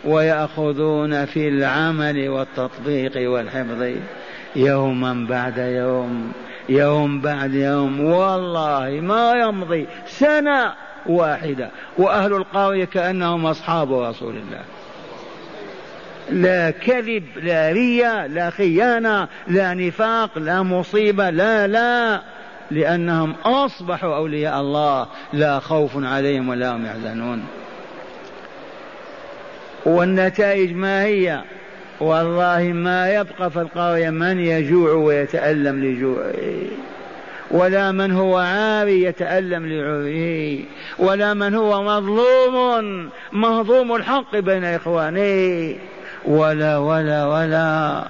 ويأخذون 0.04 1.24
في 1.24 1.48
العمل 1.48 2.28
والتطبيق 2.28 3.30
والحفظ 3.30 3.96
يوما 4.57 5.26
بعد 5.28 5.59
يوم. 5.59 6.33
يوم 6.68 7.20
بعد 7.20 7.55
يوم. 7.55 8.05
والله 8.05 9.00
ما 9.03 9.33
يمضي 9.33 9.87
سنة 10.07 10.72
واحدة. 11.07 11.70
وأهل 11.98 12.33
القرية 12.33 12.85
كأنهم 12.85 13.46
أصحاب 13.46 13.92
رسول 13.92 14.37
الله. 14.37 14.62
لا 16.31 16.70
كذب 16.70 17.24
لا 17.37 17.72
رياء 17.72 18.27
لا 18.27 18.50
خيانة 18.50 19.29
لا 19.48 19.74
نفاق 19.74 20.38
لا 20.38 20.62
مصيبة 20.62 21.31
لا 21.31 21.66
لا. 21.66 22.20
لأنهم 22.70 23.35
أصبحوا 23.44 24.16
أولياء 24.16 24.61
الله. 24.61 25.07
لا 25.33 25.59
خوف 25.59 25.90
عليهم 25.96 26.48
ولا 26.48 26.77
هم 26.77 26.87
يحزنون. 26.87 27.44
والنتائج 29.87 30.72
ما 30.72 31.05
هي؟ 31.05 31.42
والله 32.00 32.62
ما 32.62 33.14
يبقى 33.14 33.50
في 33.50 33.61
القرية 33.61 34.11
من 34.11 34.40
يجوع 34.40 34.92
ويتألم 34.92 35.85
لجوعه 35.85 36.35
ولا 37.50 37.92
من 37.92 38.12
هو 38.12 38.37
عاري 38.38 39.02
يتألم 39.02 39.66
لعريه 39.66 40.64
ولا 40.98 41.35
من 41.35 41.54
هو 41.54 41.83
مظلوم 41.83 43.09
مهضوم 43.33 43.94
الحق 43.96 44.37
بين 44.37 44.64
إخوانه 44.64 45.76
ولا 46.24 46.78
ولا 46.78 47.26
ولا 47.26 48.04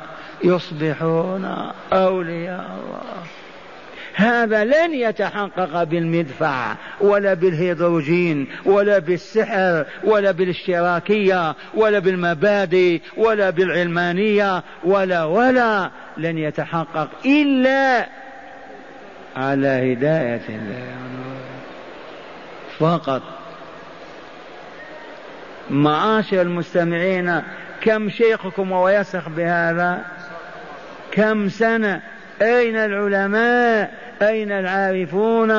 يصبحون 0.44 1.72
أولياء 1.92 2.60
الله. 2.60 3.43
هذا 4.14 4.64
لن 4.64 4.94
يتحقق 4.94 5.82
بالمدفع 5.82 6.74
ولا 7.00 7.34
بالهيدروجين 7.34 8.46
ولا 8.64 8.98
بالسحر 8.98 9.86
ولا 10.04 10.30
بالاشتراكية 10.30 11.54
ولا 11.74 11.98
بالمبادئ 11.98 13.00
ولا 13.16 13.50
بالعلمانية 13.50 14.62
ولا 14.84 15.24
ولا 15.24 15.90
لن 16.16 16.38
يتحقق 16.38 17.08
إلا 17.26 18.08
على 19.36 19.92
هداية 19.92 20.42
الله. 20.48 20.94
فقط. 22.78 23.22
معاشر 25.70 26.42
المستمعين 26.42 27.42
كم 27.80 28.10
شيخكم 28.10 28.72
وهو 28.72 28.88
يسخ 28.88 29.28
بهذا؟ 29.28 30.04
كم 31.12 31.48
سنة؟ 31.48 32.02
أين 32.42 32.76
العلماء؟ 32.76 33.94
أين 34.22 34.52
العارفون؟ 34.52 35.50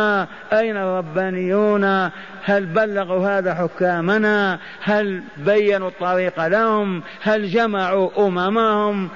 أين 0.54 0.78
الربانيون؟ 0.78 2.10
هل 2.44 2.66
بلغوا 2.66 3.28
هذا 3.28 3.54
حكامنا؟ 3.54 4.60
هل 4.84 5.24
بينوا 5.38 5.88
الطريق 5.88 6.48
لهم؟ 6.48 7.04
هل 7.22 7.50
جمعوا 7.50 8.28
أممهم؟ 8.28 9.10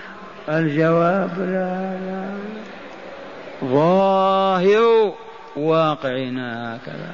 الجواب 0.49 1.29
لا 1.39 1.97
لا. 2.05 2.29
ظاهر 3.65 5.13
واقعنا 5.55 6.75
هكذا. 6.75 7.13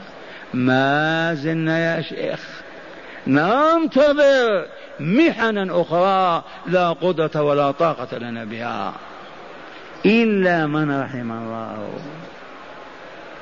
ما 0.54 1.34
زلنا 1.34 1.96
يا 1.96 2.02
شيخ. 2.02 2.40
ننتظر 3.28 4.66
محنا 5.00 5.82
أخرى 5.82 6.44
لا 6.68 6.90
قدرة 6.90 7.42
ولا 7.42 7.72
طاقة 7.72 8.18
لنا 8.18 8.46
بها. 8.46 8.94
إلا 10.06 10.68
من 10.68 11.02
رحم 11.02 11.32
الله. 11.32 11.90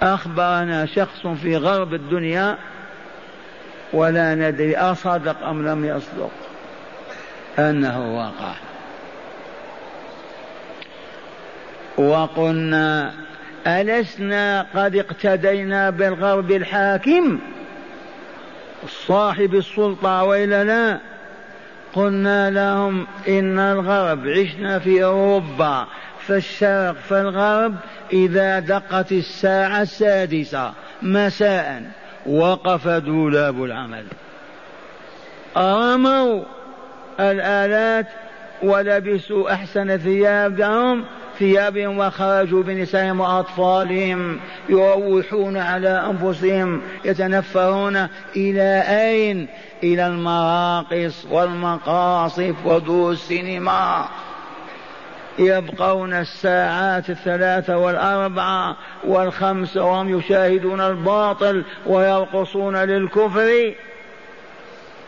أخبرنا 0.02 0.86
شخص 0.86 1.28
في 1.28 1.58
غرب 1.58 1.94
الدنيا 1.94 2.58
ولا 3.94 4.36
ندري 4.36 4.78
أصدق 4.78 5.44
أم 5.44 5.68
لم 5.68 5.86
يصدق. 5.86 6.32
أنه 7.60 8.18
وقع 8.18 8.54
وقلنا 11.98 13.14
ألسنا 13.68 14.66
قد 14.76 14.96
اقتدينا 14.96 15.90
بالغرب 15.90 16.52
الحاكم؟ 16.52 17.40
صاحب 18.88 19.56
السلطة 19.56 20.24
وإلا 20.24 20.64
لا 20.64 21.00
قلنا 21.94 22.50
لهم 22.50 23.08
إن 23.28 23.60
الغرب 23.60 24.28
عشنا 24.28 24.80
في 24.80 25.04
أوروبا. 25.04 25.88
فالشرق 26.28 26.96
فالغرب 27.10 27.76
إذا 28.14 28.60
دقت 28.60 29.12
الساعة 29.12 29.82
السادسة 29.82 30.74
مساء 31.02 31.84
وقف 32.26 32.88
دولاب 32.88 33.64
العمل. 33.64 34.06
رموا 35.58 36.44
الآلات 37.20 38.08
ولبسوا 38.64 39.54
أحسن 39.54 39.98
ثيابهم 39.98 41.06
ثيابهم 41.40 42.00
وخرجوا 42.00 42.64
بنسائهم 42.64 43.20
وأطفالهم 43.20 44.40
يروحون 44.70 45.58
على 45.58 45.90
أنفسهم 46.12 46.82
يتنفرون 47.06 48.08
إلى 48.36 48.84
أين؟ 48.88 49.48
إلى 49.84 50.08
المراقص 50.08 51.26
والمقاصف 51.32 52.56
ودور 52.66 53.12
السينما. 53.12 54.06
يبقون 55.40 56.14
الساعات 56.14 57.10
الثلاثة 57.10 57.78
والأربعة 57.78 58.78
والخمسة 59.04 59.84
وهم 59.84 60.20
يشاهدون 60.20 60.82
الباطل 60.82 61.64
ويرقصون 61.86 62.76
للكفر 62.76 63.74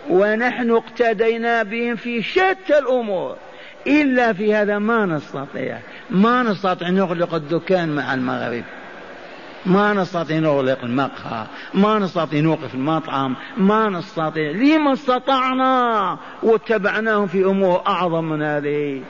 ونحن 0.09 0.71
اقتدينا 0.71 1.63
بهم 1.63 1.95
في 1.95 2.21
شتى 2.21 2.77
الأمور. 2.77 3.35
إلا 3.87 4.33
في 4.33 4.53
هذا 4.53 4.79
ما 4.79 5.05
نستطيع. 5.05 5.77
ما 6.09 6.43
نستطيع 6.43 6.89
نغلق 6.89 7.33
الدكان 7.33 7.95
مع 7.95 8.13
المغرب. 8.13 8.63
ما 9.65 9.93
نستطيع 9.93 10.39
نغلق 10.39 10.83
المقهى. 10.83 11.45
ما 11.73 11.99
نستطيع 11.99 12.39
نوقف 12.39 12.75
المطعم. 12.75 13.35
ما 13.57 13.89
نستطيع. 13.89 14.51
لما 14.51 14.93
استطعنا 14.93 16.17
واتبعناهم 16.43 17.27
في 17.27 17.45
أمور 17.45 17.81
أعظم 17.87 18.23
من 18.23 18.41
هذه. 18.41 19.01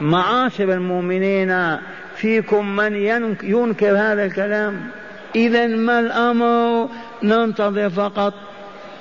معاشر 0.00 0.72
المؤمنين 0.72 1.78
فيكم 2.16 2.76
من 2.76 2.96
ينكر 3.42 3.98
هذا 3.98 4.24
الكلام؟ 4.24 4.90
إذا 5.36 5.66
ما 5.66 6.00
الأمر؟ 6.00 6.88
ننتظر 7.22 7.90
فقط 7.90 8.34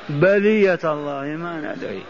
بلية 0.09 0.79
الله 0.83 1.23
ما 1.23 1.75
ندري. 1.75 2.03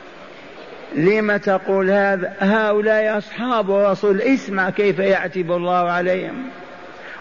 لم 0.95 1.37
تقول 1.37 1.89
هذا 1.89 2.33
هؤلاء 2.39 3.17
أصحاب 3.17 3.71
الرسول؟ 3.71 4.21
اسمع 4.21 4.69
كيف 4.69 4.99
يعتب 4.99 5.51
الله 5.51 5.89
عليهم. 5.89 6.49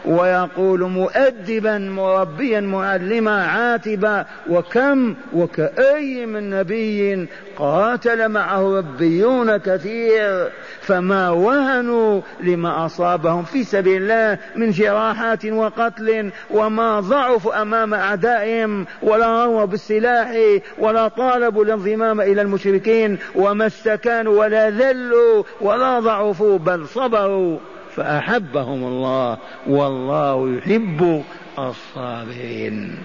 ويقول 0.05 0.81
مؤدبا 0.83 1.79
مربيا 1.79 2.61
معلما 2.61 3.47
عاتبا 3.47 4.27
وكم 4.51 5.15
وكأي 5.33 6.27
من 6.27 6.51
نبي 6.51 7.29
قاتل 7.57 8.29
معه 8.29 8.79
ربيون 8.79 9.57
كثير 9.57 10.51
فما 10.81 11.31
وهنوا 11.31 12.21
لما 12.41 12.87
أصابهم 12.87 13.43
في 13.43 13.65
سبيل 13.65 14.03
الله 14.03 14.39
من 14.57 14.71
جراحات 14.71 15.47
وقتل 15.47 16.31
وما 16.51 17.01
ضعفوا 17.01 17.63
أمام 17.63 17.95
أعدائهم 17.95 18.87
ولا 19.03 19.45
رموا 19.45 19.65
بالسلاح 19.65 20.37
ولا 20.79 21.09
طالبوا 21.09 21.65
الانضمام 21.65 22.21
إلى 22.21 22.43
المشركين 22.43 23.19
وما 23.35 23.67
استكانوا 23.67 24.41
ولا 24.41 24.71
ذلوا 24.71 25.43
ولا 25.61 26.01
ضعفوا 26.01 26.59
بل 26.59 26.87
صبروا. 26.89 27.59
فأحبهم 27.97 28.85
الله 28.85 29.39
والله 29.67 30.57
يحب 30.57 31.25
الصابرين. 31.59 32.99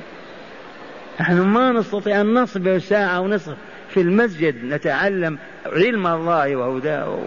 نحن 1.22 1.42
ما 1.42 1.72
نستطيع 1.72 2.22
أن 2.22 2.34
نصبر 2.34 2.80
ساعة 2.80 3.22
ونصف 3.22 3.56
في 3.90 4.02
المسجد 4.02 4.66
نتعلم 4.66 5.38
علم 5.66 6.08
الله 6.08 6.56
وهداه. 6.56 7.20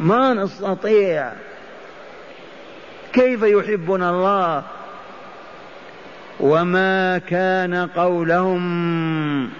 ما 0.00 0.34
نستطيع. 0.34 1.32
كيف 3.12 3.42
يحبنا 3.42 4.10
الله؟ 4.10 4.62
وما 6.40 7.18
كان 7.18 7.88
قولهم. 7.96 9.50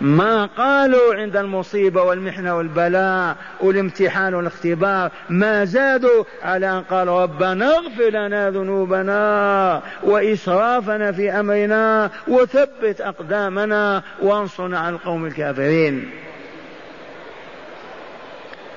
ما 0.00 0.46
قالوا 0.46 1.14
عند 1.14 1.36
المصيبة 1.36 2.02
والمحنة 2.02 2.56
والبلاء 2.56 3.36
والامتحان 3.60 4.34
والاختبار 4.34 5.10
ما 5.28 5.64
زادوا. 5.64 6.24
على 6.42 6.70
أن 6.70 6.82
قالوا 6.82 7.22
ربنا 7.22 7.76
اغفر 7.76 8.10
لنا 8.10 8.50
ذنوبنا 8.50 9.82
وإسرافنا 10.02 11.12
في 11.12 11.30
أمرنا 11.30 12.10
وثبت 12.28 13.00
أقدامنا 13.00 14.02
وانصرنا 14.22 14.78
على 14.78 14.94
القوم 14.94 15.26
الكافرين. 15.26 16.10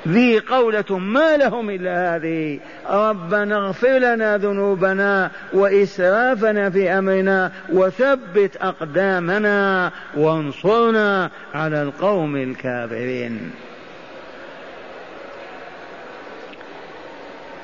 ذي 0.08 0.40
قولة 0.40 0.98
ما 0.98 1.38
لهم 1.38 1.70
إلا 1.70 2.16
هذه. 2.16 2.60
ربنا 2.90 3.58
اغفر 3.58 3.98
لنا 3.98 4.38
ذنوبنا 4.38 5.32
وإسرافنا 5.54 6.70
في 6.70 6.90
أمرنا 6.90 7.52
وثبت 7.70 8.56
أقدامنا 8.62 9.92
وانصرنا 10.18 11.30
على 11.54 11.82
القوم 11.82 12.36
الكافرين. 12.36 13.52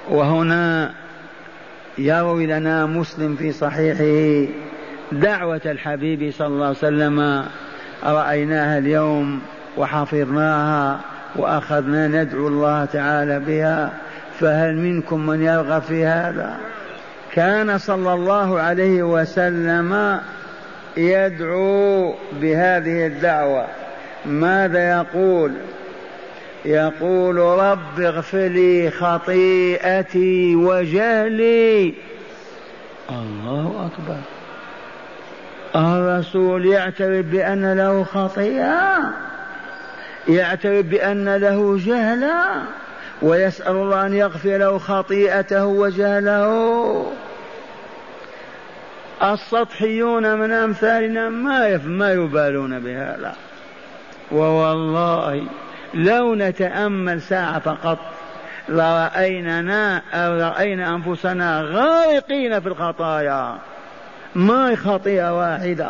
وهنا 0.10 0.94
يروي 1.98 2.46
لنا 2.46 2.86
مسلم 2.86 3.36
في 3.36 3.52
صحيحه 3.52 4.52
دعوة 5.12 5.62
الحبيب 5.66 6.32
صلى 6.32 6.48
الله 6.48 6.66
عليه 6.66 6.78
وسلم 6.78 7.46
رأيناها 8.04 8.78
اليوم 8.78 9.42
وحفظناها. 9.78 11.00
وأخذنا 11.36 12.08
ندعو 12.08 12.48
الله 12.48 12.86
تعالى 12.86 13.40
بها 13.40 13.92
فهل 14.40 14.76
منكم 14.76 15.26
من 15.26 15.44
يرغب 15.44 15.82
في 15.82 16.06
هذا؟ 16.06 16.58
كان 17.32 17.78
صلى 17.78 18.14
الله 18.14 18.60
عليه 18.60 19.04
وسلم 19.04 20.20
يدعو 20.98 22.16
بهذه 22.42 23.08
الدعوة. 23.08 23.68
ماذا 24.26 24.90
يقول؟ 24.90 25.52
يقول 26.66 27.38
رب 27.38 28.00
اغفر 28.00 28.48
لي 28.48 28.92
خطيئتي 28.92 30.56
وجهلي. 30.56 31.94
الله 33.10 33.90
أكبر. 33.92 34.18
الرسول 35.76 36.66
يعترف 36.66 37.26
بأن 37.26 37.74
له 37.74 38.04
خطيئة. 38.04 39.29
يعترف 40.28 40.86
بأن 40.86 41.36
له 41.36 41.78
جهلا 41.86 42.62
ويسأل 43.22 43.72
الله 43.72 44.06
أن 44.06 44.14
يغفر 44.14 44.58
له 44.58 44.78
خطيئته 44.78 45.66
وجهله. 45.66 47.12
السطحيون 49.24 50.40
من 50.40 50.52
أمثالنا 50.52 51.30
ما 51.30 51.78
ما 51.86 52.12
يبالون 52.12 52.80
بهذا. 52.80 53.36
ووالله 54.32 55.48
لو 55.94 56.36
نتأمل 56.36 57.22
ساعة 57.22 57.60
فقط 57.60 57.98
لرأيننا 58.70 60.02
أو 60.14 60.40
رأينا 60.40 60.96
أنفسنا 60.96 61.62
غارقين 61.62 62.60
في 62.60 62.68
الخطايا. 62.68 63.58
ما 64.36 64.76
خطيئة 64.76 65.40
واحدة؟ 65.40 65.90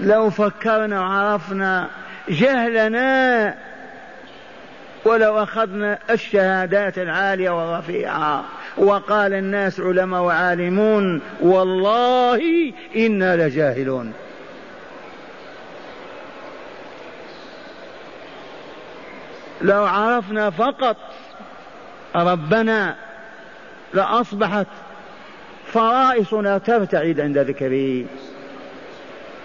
لو 0.00 0.30
فكرنا 0.30 1.00
وعرفنا 1.00 1.88
جهلنا 2.28 3.54
ولو 5.04 5.42
أخذنا 5.42 5.98
الشهادات 6.10 6.98
العالية 6.98 7.50
والرفيعة 7.50 8.44
وقال 8.76 9.34
الناس 9.34 9.80
علماء 9.80 10.22
وعالمون 10.22 11.20
والله 11.40 12.72
إنا 12.96 13.36
لجاهلون. 13.36 14.12
لو 19.62 19.84
عرفنا 19.84 20.50
فقط 20.50 20.96
ربنا 22.16 22.96
لأصبحت 23.94 24.66
فرائصنا 25.66 26.58
ترتعد 26.58 27.20
عند 27.20 27.38
ذكره. 27.38 28.04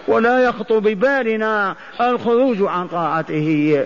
ولا 0.09 0.39
يخطر 0.39 0.79
ببالنا 0.79 1.75
الخروج 2.01 2.57
عن 2.61 2.87
طاعته. 2.87 3.85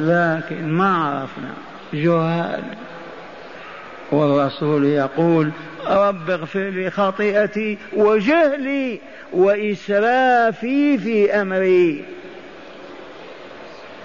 لكن 0.00 0.72
ما 0.72 0.96
عرفنا. 0.96 1.52
جهال 1.94 2.62
والرسول 4.12 4.84
يقول 4.84 5.50
رب 5.86 6.30
اغفر 6.30 6.70
لي 6.70 6.90
خطيئتي 6.90 7.78
وجهلي 7.92 9.00
وإسرافي 9.32 10.98
في 10.98 11.32
أمري. 11.32 12.04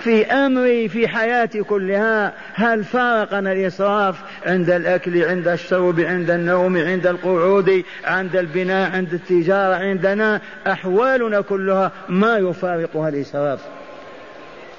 في 0.07 0.25
أمري 0.25 0.89
في 0.89 1.07
حياتي 1.07 1.63
كلها 1.63 2.33
هل 2.53 2.83
فارقنا 2.83 3.51
الإسراف 3.51 4.15
عند 4.45 4.69
الأكل 4.69 5.23
عند 5.23 5.47
الشرب 5.47 5.99
عند 5.99 6.29
النوم 6.29 6.77
عند 6.77 7.07
القعود 7.07 7.83
عند 8.05 8.35
البناء 8.35 8.91
عند 8.91 9.13
التجارة 9.13 9.75
عندنا؟ 9.75 10.41
أحوالنا 10.67 11.41
كلها 11.41 11.91
ما 12.09 12.37
يفارقها 12.37 13.09
الإسراف. 13.09 13.59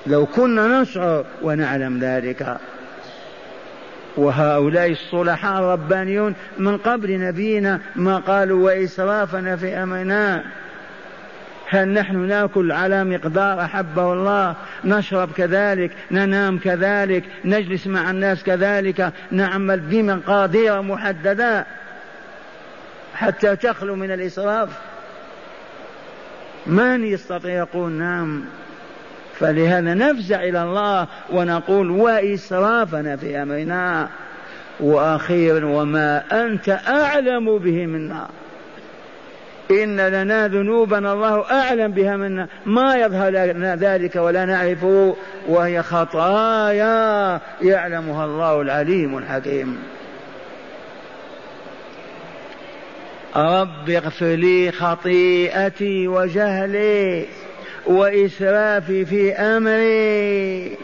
لو 0.07 0.27
كنا 0.27 0.81
نشعر 0.81 1.25
ونعلم 1.43 1.99
ذلك. 1.99 2.57
وهؤلاء 4.17 4.91
الصلحاء 4.91 5.61
الربانيون 5.61 6.35
من 6.59 6.79
قبل 6.79 7.21
نبينا 7.21 7.81
ما 7.97 8.19
قالوا 8.19 8.65
وإسرافنا 8.65 9.57
في 9.57 9.83
أمرنا. 9.83 10.45
هل 11.71 11.89
نحن 11.89 12.17
ناكل 12.17 12.73
على 12.73 13.05
مقدار 13.05 13.65
احبه 13.65 14.13
الله؟ 14.13 14.55
نشرب 14.85 15.33
كذلك 15.33 15.91
ننام 16.11 16.59
كذلك 16.59 17.25
نجلس 17.45 17.87
مع 17.87 18.11
الناس 18.11 18.43
كذلك 18.43 19.13
نعمل 19.31 19.81
بمقادير 19.81 20.83
محددة 20.83 21.67
حتى 23.15 23.57
تخلو 23.57 23.97
من 23.97 24.11
الإسراف؟ 24.11 24.69
من 26.67 27.05
يستطيع 27.05 27.55
يقول 27.55 27.93
نعم؟ 27.93 28.45
فلهذا 29.39 29.95
نفزع 29.95 30.43
إلى 30.43 30.63
الله 30.63 31.07
ونقول 31.31 31.91
وإسرافنا 31.91 33.17
في 33.17 33.43
أمرنا. 33.43 34.09
وأخيرا 34.81 35.67
وما 35.67 36.23
أنت 36.33 36.69
أعلم 36.89 37.59
به 37.59 37.87
منا. 37.87 38.29
إن 39.71 40.01
لنا 40.01 40.49
ذنوبا 40.49 40.99
الله 40.99 41.51
أعلم 41.51 41.93
بها 41.93 42.17
منا 42.17 42.49
ما 42.67 42.97
يظهر 42.97 43.31
لنا 43.31 43.77
ذلك 43.77 44.17
ولا 44.17 44.45
نعرفه 44.45 45.17
وهي 45.49 45.83
خطايا 45.83 47.41
يعلمها 47.63 48.25
الله 48.25 48.61
العليم 48.61 49.19
الحكيم. 49.19 49.79
رب 53.37 53.91
اغفر 53.91 54.27
لي 54.27 54.73
خطيئتي 54.73 56.09
وجهلي 56.09 57.27
وإسرافي 57.87 59.05
في 59.05 59.33
أمري 59.33 60.77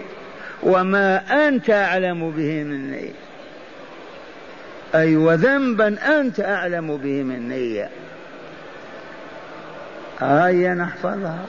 وما 0.62 1.22
أنت 1.48 1.70
أعلم 1.70 2.30
به 2.30 2.64
مني. 2.64 3.10
أي 4.94 5.16
وذنبا 5.16 6.20
أنت 6.20 6.40
أعلم 6.40 6.96
به 6.96 7.22
مني. 7.22 7.84
هيا 10.24 10.74
نحفظها. 10.74 11.44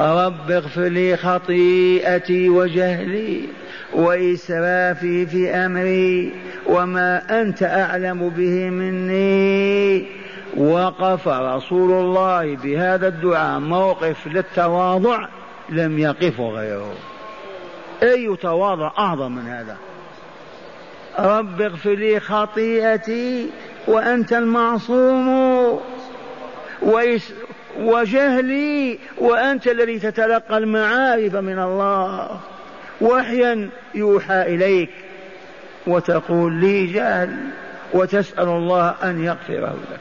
رب 0.00 0.50
اغفر 0.50 0.82
لي 0.82 1.16
خطيئتي 1.16 2.48
وجهلي 2.48 3.48
وإسرافي 3.92 5.26
في 5.26 5.50
أمري 5.50 6.32
وما 6.66 7.40
أنت 7.40 7.62
أعلم 7.62 8.28
به 8.28 8.70
مني. 8.70 10.06
وقف 10.56 11.28
رسول 11.28 11.92
الله 11.92 12.56
بهذا 12.56 13.08
الدعاء 13.08 13.60
موقف 13.60 14.26
للتواضع 14.26 15.28
لم 15.68 15.98
يقف 15.98 16.40
غيره. 16.40 16.94
أي 18.02 18.36
تواضع 18.36 18.92
أعظم 18.98 19.32
من 19.32 19.48
هذا؟ 19.48 19.76
رب 21.18 21.60
اغفر 21.60 21.94
لي 21.94 22.20
خطيئتي 22.20 23.50
وأنت 23.86 24.32
المعصوم. 24.32 25.80
وجهلي 27.78 28.98
وأنت 29.18 29.66
الذي 29.66 29.98
تتلقى 29.98 30.58
المعارف 30.58 31.36
من 31.36 31.58
الله. 31.58 32.40
وحيا 33.00 33.68
يوحى 33.94 34.42
إليك 34.42 34.90
وتقول 35.86 36.52
لي 36.52 36.86
جهل 36.86 37.36
وتسأل 37.92 38.48
الله 38.48 38.94
أن 39.02 39.24
يغفره 39.24 39.76
لك. 39.92 40.00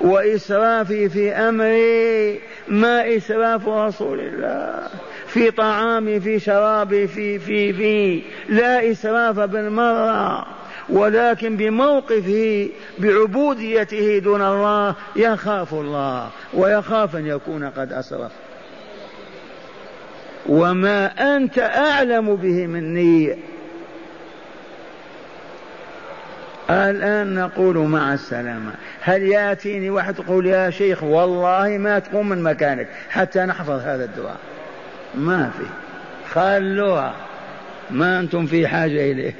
وإسرافي 0.00 1.08
في 1.08 1.32
أمري 1.32 2.40
ما 2.68 3.16
إسراف 3.16 3.68
رسول 3.68 4.20
الله. 4.20 4.88
في 5.26 5.50
طعامي 5.50 6.20
في 6.20 6.38
شرابي 6.38 7.06
في 7.06 7.38
في 7.38 7.72
في 7.72 8.22
لا 8.48 8.90
إسراف 8.90 9.40
بالمرة. 9.40 10.46
ولكن 10.88 11.56
بموقفه 11.56 12.68
بعبوديته 12.98 14.18
دون 14.18 14.42
الله 14.42 14.94
يخاف 15.16 15.74
الله 15.74 16.30
ويخاف 16.54 17.16
أن 17.16 17.26
يكون 17.26 17.64
قد 17.64 17.92
أسرف. 17.92 18.32
وما 20.46 21.06
أنت 21.36 21.58
أعلم 21.58 22.36
به 22.36 22.66
مني. 22.66 23.36
الآن 26.70 27.34
نقول 27.34 27.78
مع 27.78 28.14
السلامة. 28.14 28.72
هل 29.00 29.22
يأتيني 29.22 29.90
واحد 29.90 30.18
يقول 30.18 30.46
يا 30.46 30.70
شيخ 30.70 31.02
والله 31.02 31.68
ما 31.78 31.98
تقوم 31.98 32.28
من 32.28 32.42
مكانك 32.42 32.88
حتى 33.10 33.40
نحفظ 33.40 33.70
هذا 33.70 34.04
الدعاء؟ 34.04 34.38
ما 35.14 35.50
في. 35.58 35.64
خلوها. 36.34 37.14
ما 37.90 38.20
أنتم 38.20 38.46
في 38.46 38.68
حاجة 38.68 39.12
إليه. 39.12 39.34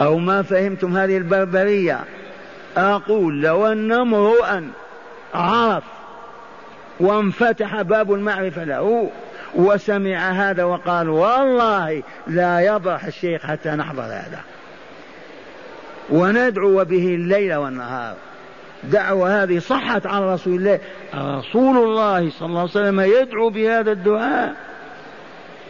أو 0.00 0.18
ما 0.18 0.42
فهمتم 0.42 0.96
هذه 0.96 1.16
البربرية. 1.16 2.00
أقول 2.76 3.42
لو 3.42 3.66
أن 3.66 3.92
امرؤا 3.92 4.70
عرف 5.34 5.84
وانفتح 7.00 7.82
باب 7.82 8.12
المعرفة 8.12 8.64
له 8.64 9.10
وسمع 9.54 10.30
هذا 10.30 10.64
وقال 10.64 11.08
والله 11.08 12.02
لا 12.26 12.60
يبرح 12.60 13.04
الشيخ 13.04 13.46
حتى 13.46 13.70
نحضر 13.70 14.02
هذا. 14.02 14.40
وندعو 16.10 16.84
به 16.84 17.14
الليل 17.14 17.54
والنهار. 17.54 18.14
دعوة 18.84 19.42
هذه 19.42 19.58
صحت 19.58 20.06
عن 20.06 20.22
رسول 20.22 20.54
الله. 20.54 20.78
رسول 21.14 21.76
الله 21.76 22.30
صلى 22.30 22.46
الله 22.46 22.60
عليه 22.60 22.70
وسلم 22.70 23.00
يدعو 23.00 23.50
بهذا 23.50 23.92
الدعاء. 23.92 24.54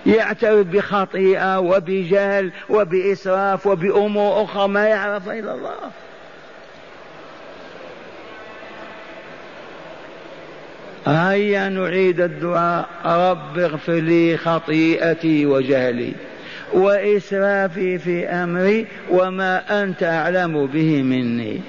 يعترف 0.06 0.66
بخطيئة 0.66 1.58
وبجهل 1.58 2.52
وبإسراف 2.68 3.66
وبأمور 3.66 4.44
أخرى 4.44 4.68
ما 4.68 4.86
يعرف 4.88 5.28
إلا 5.28 5.54
الله. 5.54 5.74
هيا 11.06 11.68
نعيد 11.68 12.20
الدعاء. 12.20 12.88
رب 13.04 13.58
اغفر 13.58 13.92
لي 13.92 14.36
خطيئتي 14.36 15.46
وجهلي 15.46 16.12
وإسرافي 16.72 17.98
في 17.98 18.26
أمري 18.26 18.86
وما 19.10 19.82
أنت 19.82 20.02
أعلم 20.02 20.66
به 20.66 21.02
مني. 21.02 21.60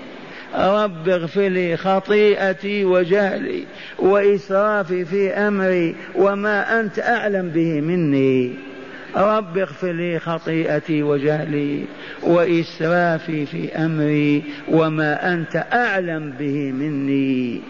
رب 0.56 1.10
اغفر 1.10 1.48
لي 1.48 1.78
خطيئتي 1.78 2.86
وجهلي 2.86 3.64
وإسرافي 4.00 5.06
في 5.06 5.34
أمري 5.34 5.96
وما 6.16 6.80
أنت 6.80 7.00
أعلم 7.00 7.50
به 7.50 7.82
مني. 7.82 8.54
رب 9.16 9.58
اغفر 9.58 9.92
لي 9.92 10.20
خطيئتي 10.20 11.04
وجهلي 11.04 11.86
وإسرافي 12.24 13.46
في 13.46 13.76
أمري 13.76 14.44
وما 14.68 15.34
أنت 15.34 15.66
أعلم 15.74 16.34
به 16.40 16.72
مني. 16.72 17.62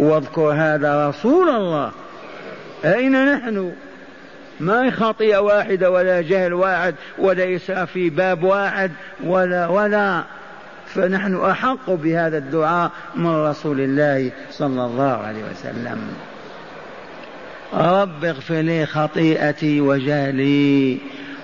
واذكر 0.00 0.52
هذا 0.52 1.08
رسول 1.08 1.48
الله. 1.48 1.92
أين 2.84 3.34
نحن؟ 3.34 3.72
ما 4.60 4.90
خطيئة 4.90 5.38
واحدة 5.38 5.90
ولا 5.90 6.20
جهل 6.20 6.54
واحد 6.54 6.94
ولا 7.18 7.56
إسراف 7.56 7.92
في 7.92 8.10
باب 8.10 8.42
واحد 8.42 8.90
ولا 9.24 9.66
ولا 9.66 10.24
فنحن 10.94 11.34
أحق 11.44 11.90
بهذا 11.90 12.38
الدعاء 12.38 12.90
من 13.16 13.44
رسول 13.44 13.80
الله 13.80 14.30
صلى 14.50 14.84
الله 14.84 15.16
عليه 15.16 15.42
وسلم. 15.52 15.98
رب 17.74 18.24
اغفر 18.24 18.54
لي 18.54 18.86
خطيئتي 18.86 19.80
وجهلي 19.80 20.98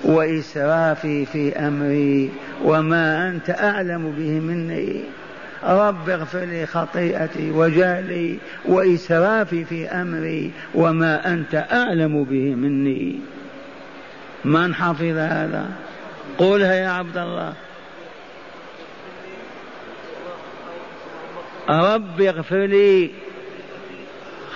وإسرافي 0.05 1.27
في 1.27 1.57
أمري 1.57 2.31
وما 2.65 3.29
أنت 3.29 3.51
أعلم 3.51 4.15
به 4.19 4.41
مني. 4.41 5.01
رب 5.65 6.11
اغفر 6.11 6.45
لي 6.45 6.67
خطيئتي 6.67 7.51
وجهلي 7.51 8.39
وإسرافي 8.65 9.65
في 9.65 9.89
أمري 9.89 10.51
وما 10.75 11.33
أنت 11.33 11.55
أعلم 11.73 12.25
به 12.25 12.55
مني. 12.55 13.21
من 14.45 14.75
حفظ 14.75 15.17
هذا؟ 15.17 15.67
قولها 16.39 16.75
يا 16.75 16.89
عبد 16.89 17.17
الله. 17.17 17.53
رب 21.69 22.21
اغفر 22.21 22.67
لي 22.67 23.11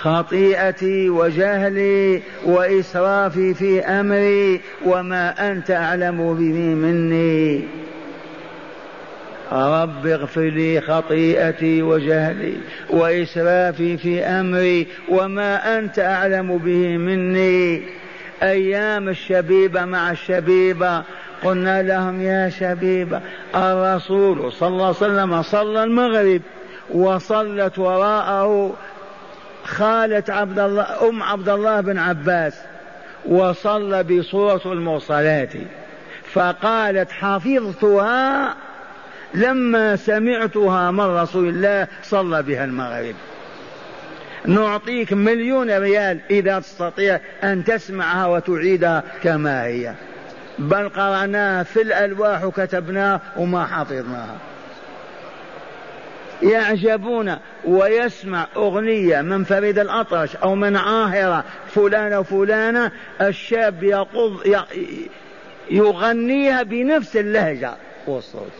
خطيئتي 0.01 1.09
وجهلي 1.09 2.21
وإسرافي 2.45 3.53
في 3.53 3.81
أمري 3.81 4.61
وما 4.85 5.51
أنت 5.51 5.71
أعلم 5.71 6.17
به 6.17 6.75
مني. 6.75 7.63
رب 9.51 10.07
اغفر 10.07 10.41
لي 10.41 10.81
خطيئتي 10.81 11.81
وجهلي 11.81 12.53
وإسرافي 12.89 13.97
في 13.97 14.23
أمري 14.23 14.87
وما 15.09 15.79
أنت 15.79 15.99
أعلم 15.99 16.57
به 16.57 16.97
مني. 16.97 17.81
أيام 18.43 19.09
الشبيبة 19.09 19.85
مع 19.85 20.11
الشبيبة 20.11 21.03
قلنا 21.43 21.81
لهم 21.81 22.21
يا 22.21 22.49
شبيبة 22.49 23.21
الرسول 23.55 24.51
صلى 24.51 24.69
الله 24.69 24.85
عليه 24.85 24.97
وسلم 24.97 25.41
صلى 25.41 25.83
المغرب. 25.83 26.41
وصلت 26.93 27.79
وراءه 27.79 28.73
خالة 29.63 30.23
عبد 30.29 30.59
الله 30.59 31.09
أم 31.09 31.23
عبد 31.23 31.49
الله 31.49 31.81
بن 31.81 31.97
عباس 31.97 32.53
وصلى 33.25 34.03
بصورة 34.03 34.61
المرسلات. 34.65 35.53
فقالت 36.33 37.11
حفظتها 37.11 38.55
لما 39.33 39.95
سمعتها 39.95 40.91
من 40.91 41.05
رسول 41.05 41.47
الله 41.49 41.87
صلى 42.03 42.43
بها 42.43 42.65
المغرب. 42.65 43.15
نعطيك 44.45 45.13
مليون 45.13 45.71
ريال 45.71 46.19
إذا 46.29 46.59
تستطيع 46.59 47.19
أن 47.43 47.63
تسمعها 47.63 48.25
وتعيدها 48.25 49.03
كما 49.23 49.63
هي. 49.63 49.93
بل 50.59 50.89
قرأناها 50.89 51.63
في 51.63 51.81
الألواح 51.81 52.43
وكتبناها 52.43 53.21
وما 53.37 53.65
حفظناها. 53.65 54.35
يعجبون 56.41 57.35
ويسمع 57.65 58.47
أغنية 58.55 59.21
من 59.21 59.43
فريد 59.43 59.79
الأطرش 59.79 60.35
أو 60.35 60.55
من 60.55 60.75
عاهرة 60.75 61.43
فلانة 61.67 62.19
وفلانة 62.19 62.91
الشاب 63.21 63.83
يقض 63.83 64.57
يغنيها 65.71 66.63
بنفس 66.63 67.17
اللهجة. 67.17 67.73
والصوت 68.07 68.51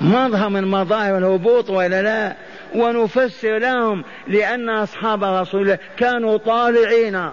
مظهر 0.00 0.48
من 0.48 0.64
مظاهر 0.64 1.18
الهبوط 1.18 1.70
ولا 1.70 2.02
لا. 2.02 2.36
ونفسر 2.74 3.58
لهم 3.58 4.04
لأن 4.28 4.68
أصحاب 4.68 5.24
رسول 5.24 5.62
الله 5.62 5.78
كانوا 5.96 6.36
طالعين. 6.36 7.30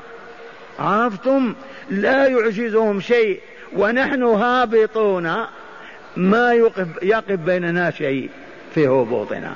عرفتم؟ 0.79 1.55
لا 1.89 2.27
يعجزهم 2.27 2.99
شيء. 3.01 3.39
ونحن 3.77 4.23
هابطون. 4.23 5.45
ما 6.17 6.53
يقف, 6.53 6.87
يقف 7.01 7.39
بيننا 7.39 7.91
شيء 7.91 8.29
في 8.75 8.87
هبوطنا. 8.87 9.55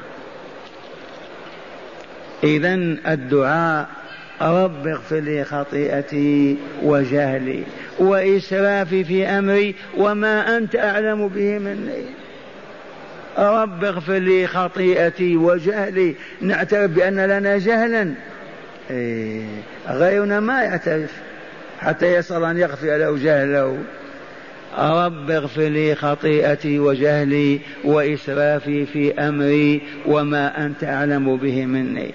إذا 2.43 2.74
الدعاء 3.08 3.88
رب 4.41 4.88
اغفر 4.88 5.20
لي 5.20 5.43
خطيئتي 5.43 6.58
وجهلي 6.82 7.64
وإسرافي 7.99 9.04
في 9.04 9.26
أمري 9.26 9.76
وما 9.97 10.58
أنت 10.58 10.76
أعلم 10.76 11.28
به 11.28 11.60
مني. 11.60 12.06
رب 13.38 13.84
اغفر 13.84 14.14
لي 14.14 14.47
خطيئتي 14.47 15.38
وجهلي. 15.38 16.16
نعترف 16.41 16.91
بأن 16.91 17.20
لنا 17.20 17.58
جهلا. 17.58 18.14
إيه 18.91 19.45
غيرنا 19.88 20.39
ما 20.39 20.64
يعترف. 20.64 21.12
حتى 21.80 22.14
يسأل 22.14 22.43
أن 22.43 22.58
يغفر 22.58 22.97
له 22.97 23.18
جهله. 23.18 23.78
رب 24.78 25.32
اغفر 25.32 25.61
لي 25.61 25.95
خطيئتي 25.95 26.80
وجهلي 26.80 27.59
وإسرافي 27.84 28.86
في 28.86 29.13
أمري 29.13 29.82
وما 30.05 30.65
أنت 30.65 30.84
أعلم 30.84 31.38
به 31.38 31.65
مني. 31.65 32.13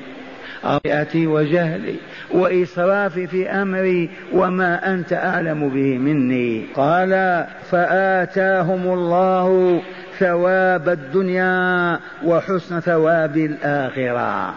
خطيئتي 0.62 1.26
وجهلي 1.26 1.94
وإسرافي 2.30 3.26
في 3.26 3.50
أمري 3.50 4.11
وما 4.32 4.94
أنت 4.94 5.12
أعلم 5.12 5.68
به 5.68 5.98
مني. 5.98 6.66
قال 6.74 7.44
فآتاهم 7.70 8.92
الله 8.92 9.80
ثواب 10.18 10.88
الدنيا 10.88 11.98
وحسن 12.24 12.80
ثواب 12.80 13.36
الآخرة. 13.36 14.54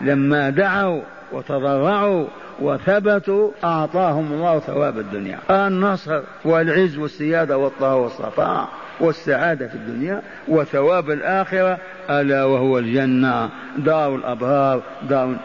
لما 0.00 0.50
دعوا 0.50 1.00
وتضرعوا 1.32 2.26
وثبتوا 2.60 3.50
أعطاهم 3.64 4.32
الله 4.32 4.58
ثواب 4.58 4.98
الدنيا. 4.98 5.38
النصر 5.50 6.22
والعز 6.44 6.98
والسيادة 6.98 7.58
والطه 7.58 7.94
والصفاء 7.94 8.68
والسعادة 9.00 9.68
في 9.68 9.74
الدنيا 9.74 10.22
وثواب 10.48 11.10
الآخرة 11.10 11.78
ألا 12.10 12.44
وهو 12.44 12.78
الجنة. 12.78 13.50
دار 13.78 14.14
الأبرار 14.14 14.82
دار 15.08 15.36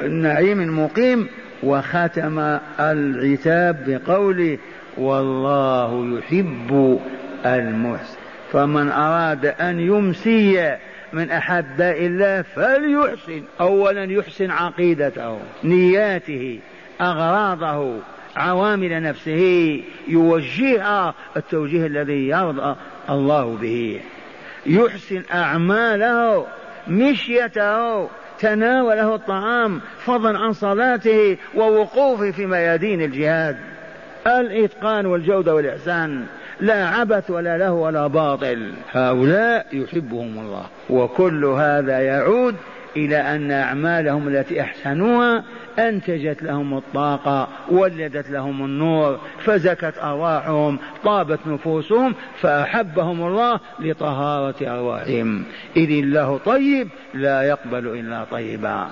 النعيم 0.00 0.60
المقيم. 0.60 1.28
وختم 1.62 2.58
العتاب 2.80 3.84
بقوله 3.86 4.58
والله 4.98 6.18
يحب 6.18 6.98
المحسن. 7.46 8.18
فمن 8.52 8.90
أراد 8.90 9.46
أن 9.46 9.80
يمسي 9.80 10.76
من 11.12 11.30
أحباء 11.30 12.06
الله 12.06 12.42
فليحسن. 12.42 13.42
أولا 13.60 14.04
يحسن 14.04 14.50
عقيدته 14.50 15.38
نياته 15.64 16.60
أغراضه 17.00 17.96
عوامل 18.36 19.02
نفسه 19.02 19.82
يوجهها 20.08 21.14
التوجيه 21.36 21.86
الذي 21.86 22.28
يرضى 22.28 22.76
الله 23.10 23.56
به. 23.60 24.00
يحسن 24.66 25.22
أعماله 25.34 26.46
مشيته 26.88 28.08
تناوله 28.38 29.14
الطعام 29.14 29.80
فضلا 29.98 30.38
عن 30.38 30.52
صلاته 30.52 31.36
ووقوفه 31.54 32.30
في 32.30 32.46
ميادين 32.46 33.02
الجهاد. 33.02 33.56
الإتقان 34.26 35.06
والجودة 35.06 35.54
والإحسان. 35.54 36.26
لا 36.60 36.88
عبث 36.88 37.30
ولا 37.30 37.58
له 37.58 37.72
ولا 37.72 38.06
باطل. 38.06 38.72
هؤلاء 38.92 39.66
يحبهم 39.72 40.38
الله. 40.38 40.66
وكل 40.90 41.44
هذا 41.44 42.00
يعود 42.00 42.54
إلى 42.96 43.16
أن 43.16 43.50
أعمالهم 43.50 44.28
التي 44.28 44.60
أحسنوها 44.60 45.44
أنتجت 45.78 46.42
لهم 46.42 46.76
الطاقة 46.76 47.48
ولدت 47.70 48.30
لهم 48.30 48.64
النور 48.64 49.18
فزكت 49.44 49.94
أرواحهم 50.02 50.78
طابت 51.04 51.38
نفوسهم 51.46 52.14
فأحبهم 52.40 53.26
الله 53.26 53.60
لطهارة 53.80 54.54
أرواحهم. 54.62 55.44
إذ 55.76 55.90
الله 55.90 56.38
طيب 56.38 56.88
لا 57.14 57.42
يقبل 57.42 57.86
إلا 57.86 58.24
طيبا. 58.30 58.88